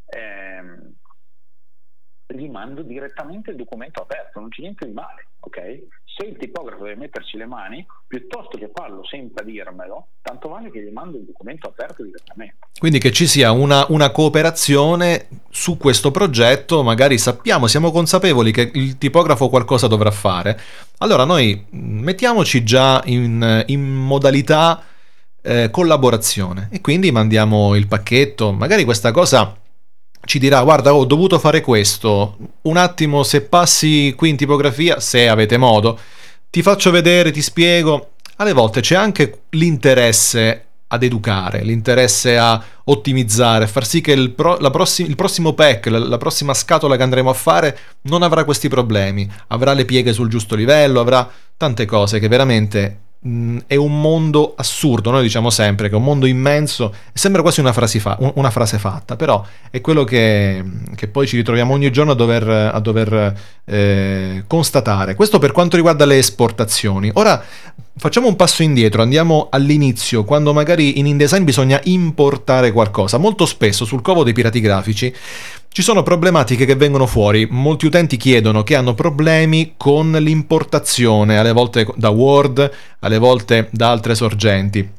[0.07, 0.95] ehm,
[2.25, 5.83] gli mando direttamente il documento aperto, non c'è niente di male, ok?
[6.17, 10.81] Se il tipografo deve metterci le mani, piuttosto che farlo senza dirmelo, tanto vale che
[10.81, 12.55] gli mando il documento aperto direttamente.
[12.79, 18.71] Quindi che ci sia una, una cooperazione su questo progetto, magari sappiamo, siamo consapevoli che
[18.75, 20.57] il tipografo qualcosa dovrà fare.
[20.99, 24.83] Allora noi mh, mettiamoci già in, in modalità
[25.41, 28.53] eh, collaborazione e quindi mandiamo il pacchetto.
[28.53, 29.53] Magari questa cosa
[30.25, 35.29] ci dirà guarda ho dovuto fare questo, un attimo se passi qui in tipografia, se
[35.29, 35.97] avete modo,
[36.49, 38.11] ti faccio vedere, ti spiego.
[38.37, 44.57] Alle volte c'è anche l'interesse ad educare, l'interesse a ottimizzare, far sì che il, pro-
[44.59, 48.43] la prossi- il prossimo pack, la, la prossima scatola che andremo a fare non avrà
[48.43, 53.75] questi problemi, avrà le pieghe sul giusto livello, avrà tante cose che veramente mh, è
[53.75, 55.11] un mondo assurdo.
[55.11, 58.51] Noi diciamo sempre che è un mondo immenso sembra quasi una frase, fa- un- una
[58.51, 60.63] frase fatta, però è quello che,
[60.95, 65.15] che poi ci ritroviamo ogni giorno a dover, a dover eh, constatare.
[65.15, 67.09] Questo per quanto riguarda le esportazioni.
[67.13, 67.43] Ora
[67.97, 73.17] facciamo un passo indietro, andiamo all'inizio, quando magari in InDesign bisogna importare qualcosa.
[73.17, 75.13] Molto spesso sul covo dei pirati grafici
[75.75, 77.47] ci sono problematiche che vengono fuori.
[77.49, 83.91] Molti utenti chiedono che hanno problemi con l'importazione, alle volte da Word, alle volte da
[83.91, 84.89] altre sorgenti.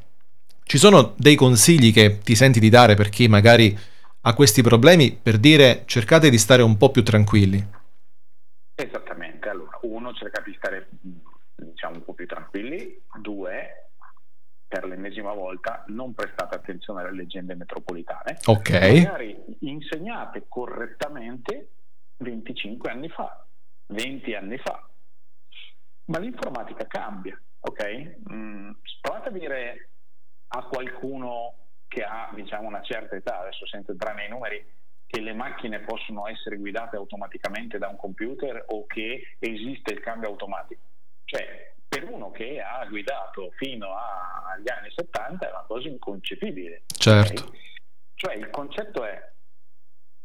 [0.62, 3.74] Ci sono dei consigli che ti senti di dare per chi magari
[4.20, 7.66] ha questi problemi per dire cercate di stare un po' più tranquilli.
[8.74, 10.88] Esattamente, allora, uno, cercate di stare
[11.54, 13.85] diciamo un po' più tranquilli, due,
[14.76, 18.36] per l'ennesima volta, non prestate attenzione alle leggende metropolitane.
[18.44, 18.70] Ok.
[18.70, 21.70] Magari insegnate correttamente
[22.18, 23.46] 25 anni fa,
[23.86, 24.86] 20 anni fa,
[26.06, 28.16] ma l'informatica cambia, ok?
[28.30, 28.70] Mm,
[29.00, 29.88] provate a dire
[30.48, 31.54] a qualcuno
[31.88, 34.62] che ha diciamo una certa età, adesso senza entrare nei numeri,
[35.06, 40.28] che le macchine possono essere guidate automaticamente da un computer o che esiste il cambio
[40.28, 40.82] automatico.
[41.24, 46.82] Cioè, per uno che ha guidato fino a- agli anni 70 è una cosa inconcepibile.
[46.86, 47.44] Certo.
[47.44, 47.56] ok?
[48.14, 49.32] Cioè, il concetto è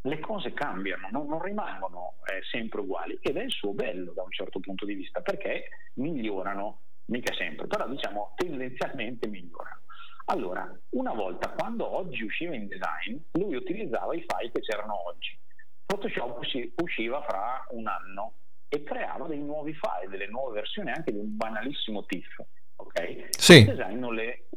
[0.04, 4.24] le cose cambiano, non, non rimangono eh, sempre uguali ed è il suo bello da
[4.24, 9.82] un certo punto di vista perché migliorano, mica sempre, però diciamo tendenzialmente migliorano.
[10.26, 15.38] Allora, una volta quando oggi usciva InDesign, lui utilizzava i file che c'erano oggi.
[15.86, 18.34] Photoshop usci- usciva fra un anno
[18.74, 22.42] e creava dei nuovi file, delle nuove versioni anche di un banalissimo TIFF.
[22.78, 23.28] Ok?
[23.32, 23.60] Sì.
[23.60, 24.48] InDesign non le,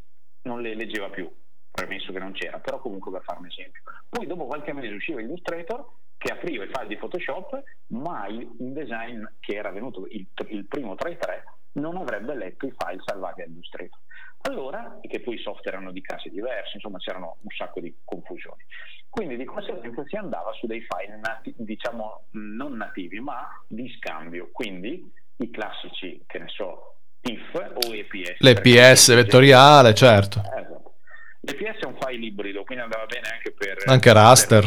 [0.43, 1.29] non le leggeva più,
[1.69, 3.83] premesso che non c'era, però comunque per fare un esempio.
[4.09, 5.85] Poi dopo qualche mese usciva Illustrator
[6.17, 10.95] che apriva i file di Photoshop, ma il InDesign che era venuto il, il primo
[10.95, 11.43] tra i tre
[11.73, 13.99] non avrebbe letto i file salvati a Illustrator.
[14.47, 18.63] Allora, che poi i software erano di casi diversi, insomma c'erano un sacco di confusioni.
[19.09, 24.51] Quindi di conseguenza si andava su dei file nati- diciamo non nativi, ma di scambio,
[24.53, 28.41] quindi i classici, che ne so, TIFF o EPS.
[28.41, 30.41] L'EPS vettoriale, certo.
[30.41, 30.95] Esatto.
[31.41, 34.65] L'EPS è un file ibrido, quindi andava bene anche per Anche raster.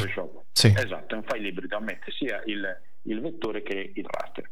[0.51, 0.73] Sì.
[0.75, 4.49] Esatto, è un file ibrido, ammette sia il, il vettore che il raster.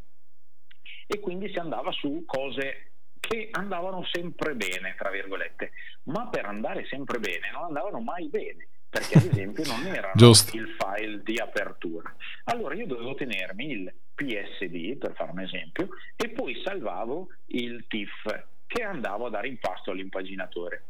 [1.08, 2.95] E quindi si andava su cose
[3.28, 5.72] che andavano sempre bene, tra virgolette,
[6.04, 10.56] ma per andare sempre bene non andavano mai bene, perché ad esempio non erano Giusto.
[10.56, 12.14] il file di apertura.
[12.46, 18.46] Allora io dovevo tenermi il PSD, per fare un esempio, e poi salvavo il TIFF
[18.68, 20.84] che andavo a dare in pasto all'impaginatore.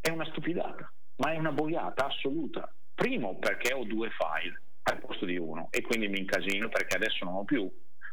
[0.00, 2.72] È una stupidata, ma è una boiata assoluta.
[2.94, 7.24] Primo perché ho due file al posto di uno e quindi mi incasino perché adesso
[7.24, 7.70] non ho più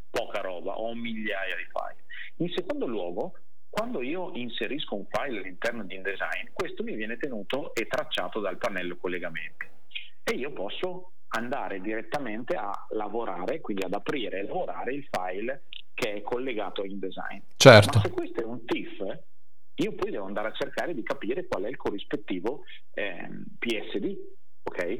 [0.09, 2.03] poca roba, ho migliaia di file.
[2.41, 3.33] In secondo luogo,
[3.69, 8.57] quando io inserisco un file all'interno di InDesign, questo mi viene tenuto e tracciato dal
[8.57, 9.67] pannello collegamenti
[10.23, 16.13] e io posso andare direttamente a lavorare, quindi ad aprire e lavorare il file che
[16.13, 17.41] è collegato a InDesign.
[17.57, 17.97] Certo.
[17.97, 19.19] Ma se questo è un TIFF,
[19.75, 22.63] io poi devo andare a cercare di capire qual è il corrispettivo
[22.93, 24.17] ehm, PSD,
[24.63, 24.99] ok?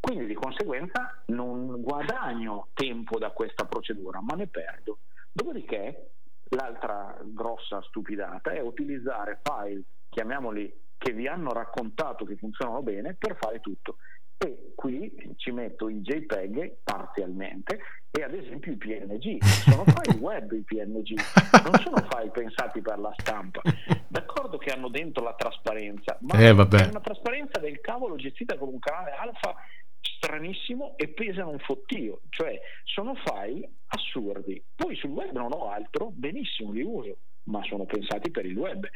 [0.00, 4.98] Quindi di conseguenza non guadagno tempo da questa procedura, ma ne perdo.
[5.30, 6.10] Dopodiché
[6.50, 13.36] l'altra grossa stupidata è utilizzare file, chiamiamoli, che vi hanno raccontato che funzionano bene per
[13.36, 13.96] fare tutto.
[14.38, 17.78] E qui ci metto i JPEG parzialmente
[18.10, 19.42] e ad esempio i PNG.
[19.42, 21.14] Sono file web i PNG,
[21.62, 23.62] non sono file pensati per la stampa.
[24.08, 28.68] D'accordo che hanno dentro la trasparenza, ma Eh, è una trasparenza del cavolo gestita con
[28.68, 29.54] un canale alfa
[30.02, 34.62] stranissimo e pesano un fottio, cioè sono file assurdi.
[34.74, 38.86] Poi sul web non ho altro, benissimo li uso, ma sono pensati per il web.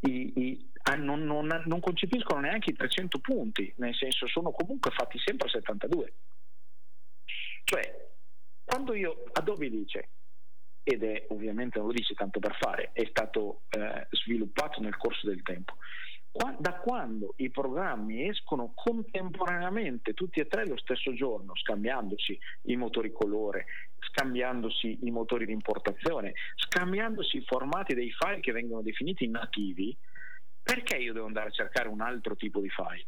[0.00, 4.90] I- i- ah, non, non- non concepiscono neanche i 300 punti, nel senso sono comunque
[4.90, 6.12] fatti sempre a 72.
[7.64, 8.08] Cioè,
[8.64, 10.08] quando io Adobe dice,
[10.82, 15.26] ed è ovviamente non lo dice tanto per fare, è stato eh, sviluppato nel corso
[15.26, 15.74] del tempo,
[16.58, 23.10] da quando i programmi escono contemporaneamente tutti e tre lo stesso giorno, scambiandosi i motori
[23.10, 23.66] colore,
[23.98, 29.96] scambiandosi i motori di importazione, scambiandosi i formati dei file che vengono definiti nativi,
[30.62, 33.06] perché io devo andare a cercare un altro tipo di file?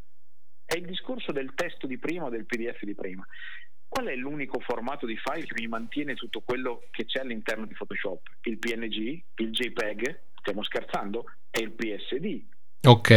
[0.64, 3.26] È il discorso del testo di prima o del PDF di prima.
[3.88, 7.74] Qual è l'unico formato di file che mi mantiene tutto quello che c'è all'interno di
[7.74, 8.20] Photoshop?
[8.42, 12.56] Il PNG, il JPEG, stiamo scherzando, e il PSD.
[12.84, 13.08] Ok.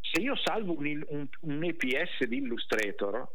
[0.00, 3.26] Se io salvo un, un- un EPS di Illustrator,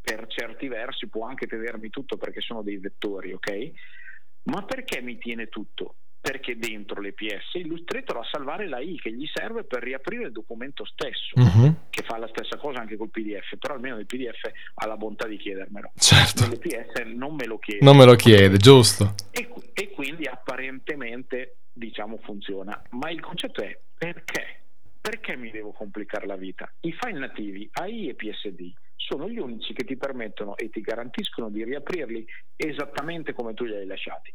[0.00, 3.70] per certi versi può anche tenermi tutto perché sono dei vettori, ok?
[4.44, 5.96] Ma perché mi tiene tutto?
[6.20, 10.32] Perché dentro l'EPS Illustrator va a salvare la I che gli serve per riaprire il
[10.32, 11.86] documento stesso, Mhm.
[11.90, 14.40] che fa la stessa cosa anche col PDF, però almeno il PDF
[14.74, 15.92] ha la bontà di chiedermelo.
[15.96, 16.42] Certo.
[16.48, 17.84] Nell'EPS non me lo chiede.
[17.84, 19.14] Non me lo chiede, giusto?
[19.30, 24.60] E, e quindi apparentemente diciamo funziona ma il concetto è perché?
[25.00, 26.70] Perché mi devo complicare la vita?
[26.80, 31.48] I file nativi AI e PSD sono gli unici che ti permettono e ti garantiscono
[31.48, 32.26] di riaprirli
[32.56, 34.34] esattamente come tu li hai lasciati.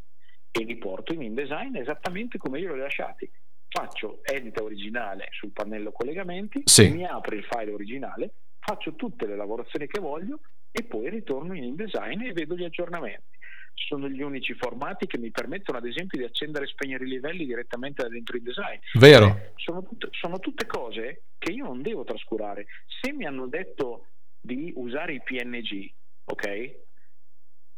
[0.50, 3.30] E li porto in InDesign esattamente come io li ho lasciati.
[3.68, 6.90] Faccio edita originale sul pannello collegamenti Sì.
[6.90, 8.34] mi apre il file originale
[8.64, 10.40] faccio tutte le lavorazioni che voglio
[10.70, 13.38] e poi ritorno in InDesign e vedo gli aggiornamenti
[13.86, 17.46] sono gli unici formati che mi permettono ad esempio di accendere e spegnere i livelli
[17.46, 18.78] direttamente da dentro il design.
[18.94, 19.26] Vero.
[19.26, 22.66] Cioè, sono, tutte, sono tutte cose che io non devo trascurare.
[23.00, 24.06] Se mi hanno detto
[24.40, 25.90] di usare i PNG,
[26.24, 26.46] ok?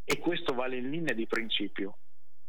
[0.04, 1.98] E questo vale in linea di principio,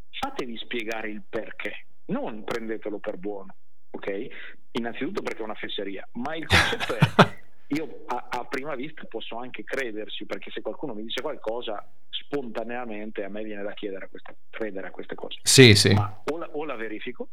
[0.10, 3.56] fatevi spiegare il perché, non prendetelo per buono,
[3.91, 4.28] ok?
[4.72, 9.38] Innanzitutto perché è una fesseria, ma il concetto è io a, a prima vista posso
[9.38, 14.07] anche crederci perché se qualcuno mi dice qualcosa spontaneamente a me viene da chiedere a
[14.07, 15.93] questa, credere a queste cose Sì, sì.
[15.93, 17.30] ma o la, o la verifico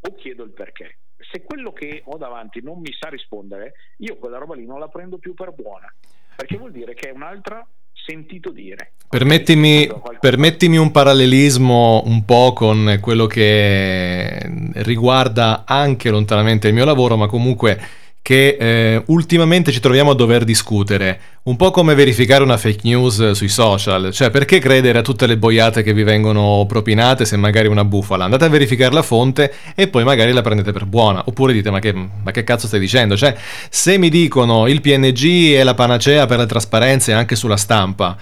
[0.00, 0.98] o chiedo il perché
[1.32, 4.88] se quello che ho davanti non mi sa rispondere io quella roba lì non la
[4.88, 5.92] prendo più per buona
[6.36, 7.66] perché vuol dire che è un'altra
[8.06, 8.92] sentito dire.
[9.08, 9.88] Permettimi,
[10.20, 14.38] permettimi un parallelismo un po' con quello che
[14.74, 17.78] riguarda anche lontanamente il mio lavoro, ma comunque
[18.26, 23.30] che eh, ultimamente ci troviamo a dover discutere, un po' come verificare una fake news
[23.30, 27.68] sui social, cioè perché credere a tutte le boiate che vi vengono propinate se magari
[27.68, 28.24] è una bufala?
[28.24, 31.78] Andate a verificare la fonte e poi magari la prendete per buona, oppure dite ma
[31.78, 33.16] che, ma che cazzo stai dicendo?
[33.16, 33.32] Cioè
[33.70, 38.16] se mi dicono il PNG è la panacea per le trasparenze anche sulla stampa,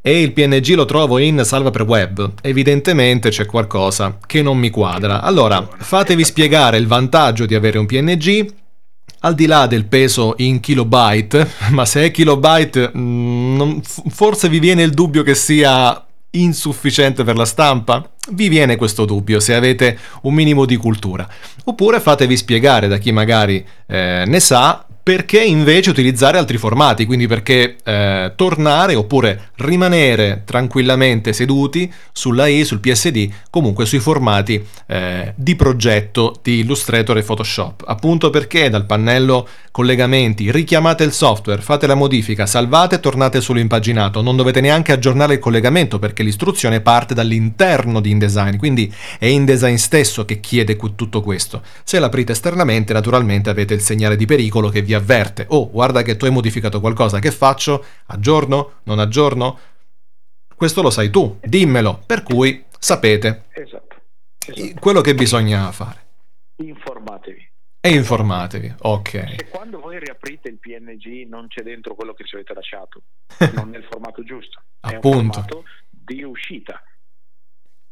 [0.00, 4.70] e il PNG lo trovo in salva per web, evidentemente c'è qualcosa che non mi
[4.70, 5.22] quadra.
[5.22, 8.60] Allora, fatevi spiegare il vantaggio di avere un PNG
[9.22, 14.82] al di là del peso in kilobyte, ma se è kilobyte, non, forse vi viene
[14.82, 16.04] il dubbio che sia
[16.34, 18.08] insufficiente per la stampa?
[18.30, 21.28] Vi viene questo dubbio se avete un minimo di cultura.
[21.64, 27.26] Oppure fatevi spiegare da chi magari eh, ne sa perché invece utilizzare altri formati, quindi
[27.26, 35.32] perché eh, tornare oppure rimanere tranquillamente seduti sulla I, sul PSD, comunque sui formati eh,
[35.34, 37.82] di progetto di Illustrator e Photoshop.
[37.86, 44.22] Appunto perché dal pannello collegamenti richiamate il software, fate la modifica, salvate e tornate sull'impaginato,
[44.22, 49.74] non dovete neanche aggiornare il collegamento perché l'istruzione parte dall'interno di InDesign, quindi è InDesign
[49.74, 51.62] stesso che chiede tutto questo.
[51.82, 56.02] Se l'aprite esternamente naturalmente avete il segnale di pericolo che vi vi avverte, oh guarda
[56.02, 57.84] che tu hai modificato qualcosa, che faccio?
[58.06, 58.80] Aggiorno?
[58.84, 59.58] Non aggiorno?
[60.54, 63.96] Questo lo sai tu, dimmelo, per cui sapete esatto,
[64.46, 64.80] esatto.
[64.80, 66.00] quello che bisogna fare.
[66.56, 67.50] Informatevi.
[67.80, 69.10] E informatevi, ok.
[69.38, 73.02] Se quando voi riaprite il PNG non c'è dentro quello che ci avete lasciato,
[73.54, 75.08] non il formato giusto, è Appunto.
[75.18, 76.80] un formato di uscita.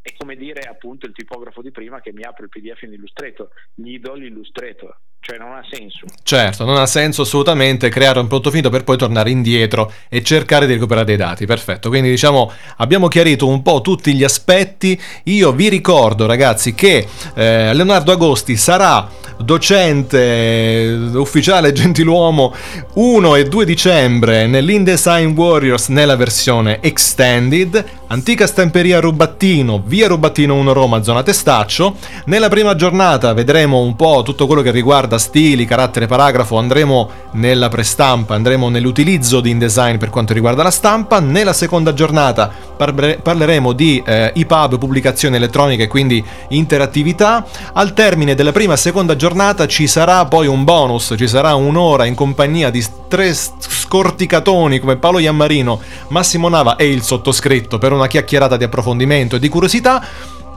[0.01, 3.49] È come dire appunto il tipografo di prima che mi apre il PDF in Illustrator,
[3.73, 6.07] gli do l'Illustrator, cioè non ha senso.
[6.23, 10.65] Certo, non ha senso assolutamente creare un prodotto finito per poi tornare indietro e cercare
[10.65, 11.45] di recuperare dei dati.
[11.45, 14.99] Perfetto, quindi diciamo abbiamo chiarito un po' tutti gli aspetti.
[15.25, 19.07] Io vi ricordo ragazzi che eh, Leonardo Agosti sarà
[19.43, 22.53] docente eh, ufficiale gentiluomo
[22.93, 30.73] 1 e 2 dicembre nell'InDesign Warriors nella versione extended, antica stamperia Rubattino, via Rubattino 1
[30.73, 31.95] Roma, zona Testaccio.
[32.25, 37.69] Nella prima giornata vedremo un po' tutto quello che riguarda stili, carattere, paragrafo, andremo nella
[37.69, 41.19] prestampa, andremo nell'utilizzo di InDesign per quanto riguarda la stampa.
[41.19, 47.45] Nella seconda giornata parleremo di eh, EPUB, pubblicazioni elettroniche, quindi interattività.
[47.73, 52.05] Al termine della prima e seconda giornata ci sarà poi un bonus, ci sarà un'ora
[52.05, 58.07] in compagnia di tre scorticatoni come Paolo Iammarino, Massimo Nava e il sottoscritto per una
[58.07, 60.05] chiacchierata di approfondimento e di curiosità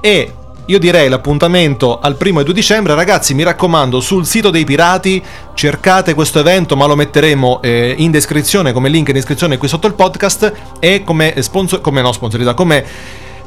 [0.01, 0.33] e
[0.67, 5.23] io direi l'appuntamento al primo e 2 dicembre, ragazzi mi raccomando sul sito dei pirati
[5.53, 9.87] cercate questo evento ma lo metteremo eh, in descrizione come link in descrizione qui sotto
[9.87, 12.13] il podcast e come sponsor, come no
[12.55, 12.85] come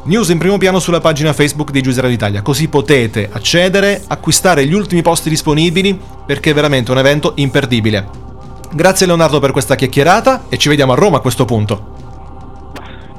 [0.03, 4.73] news in primo piano sulla pagina Facebook di Giuseppe d'Italia, così potete accedere, acquistare gli
[4.73, 8.07] ultimi posti disponibili perché è veramente un evento imperdibile.
[8.71, 11.95] Grazie Leonardo per questa chiacchierata e ci vediamo a Roma a questo punto.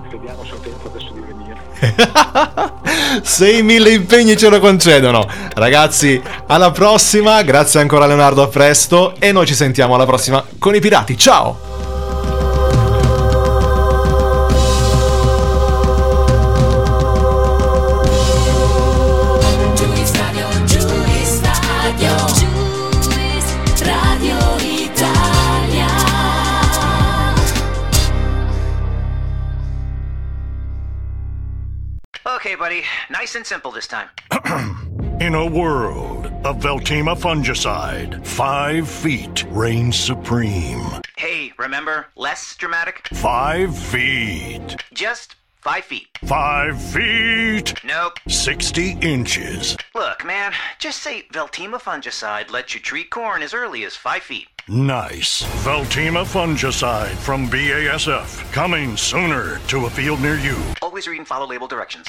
[0.08, 2.76] Vediamo se ho tempo adesso di venire.
[3.22, 5.26] 6.000 impegni ce lo concedono.
[5.54, 7.42] Ragazzi, alla prossima.
[7.42, 9.14] Grazie ancora Leonardo, a presto.
[9.18, 11.16] E noi ci sentiamo alla prossima con i pirati.
[11.16, 11.77] Ciao!
[32.68, 32.84] Buddy.
[33.08, 34.08] Nice and simple this time.
[35.20, 40.84] In a world of Veltima fungicide, five feet reigns supreme.
[41.16, 43.08] Hey, remember, less dramatic?
[43.14, 44.76] Five feet.
[44.92, 46.08] Just five feet.
[46.26, 47.72] Five feet.
[47.84, 48.18] Nope.
[48.28, 49.74] 60 inches.
[49.94, 54.48] Look, man, just say Veltima fungicide lets you treat corn as early as five feet.
[54.68, 55.42] Nice.
[55.64, 58.52] Veltima fungicide from BASF.
[58.52, 60.58] Coming sooner to a field near you.
[60.82, 62.08] Always read and follow label directions.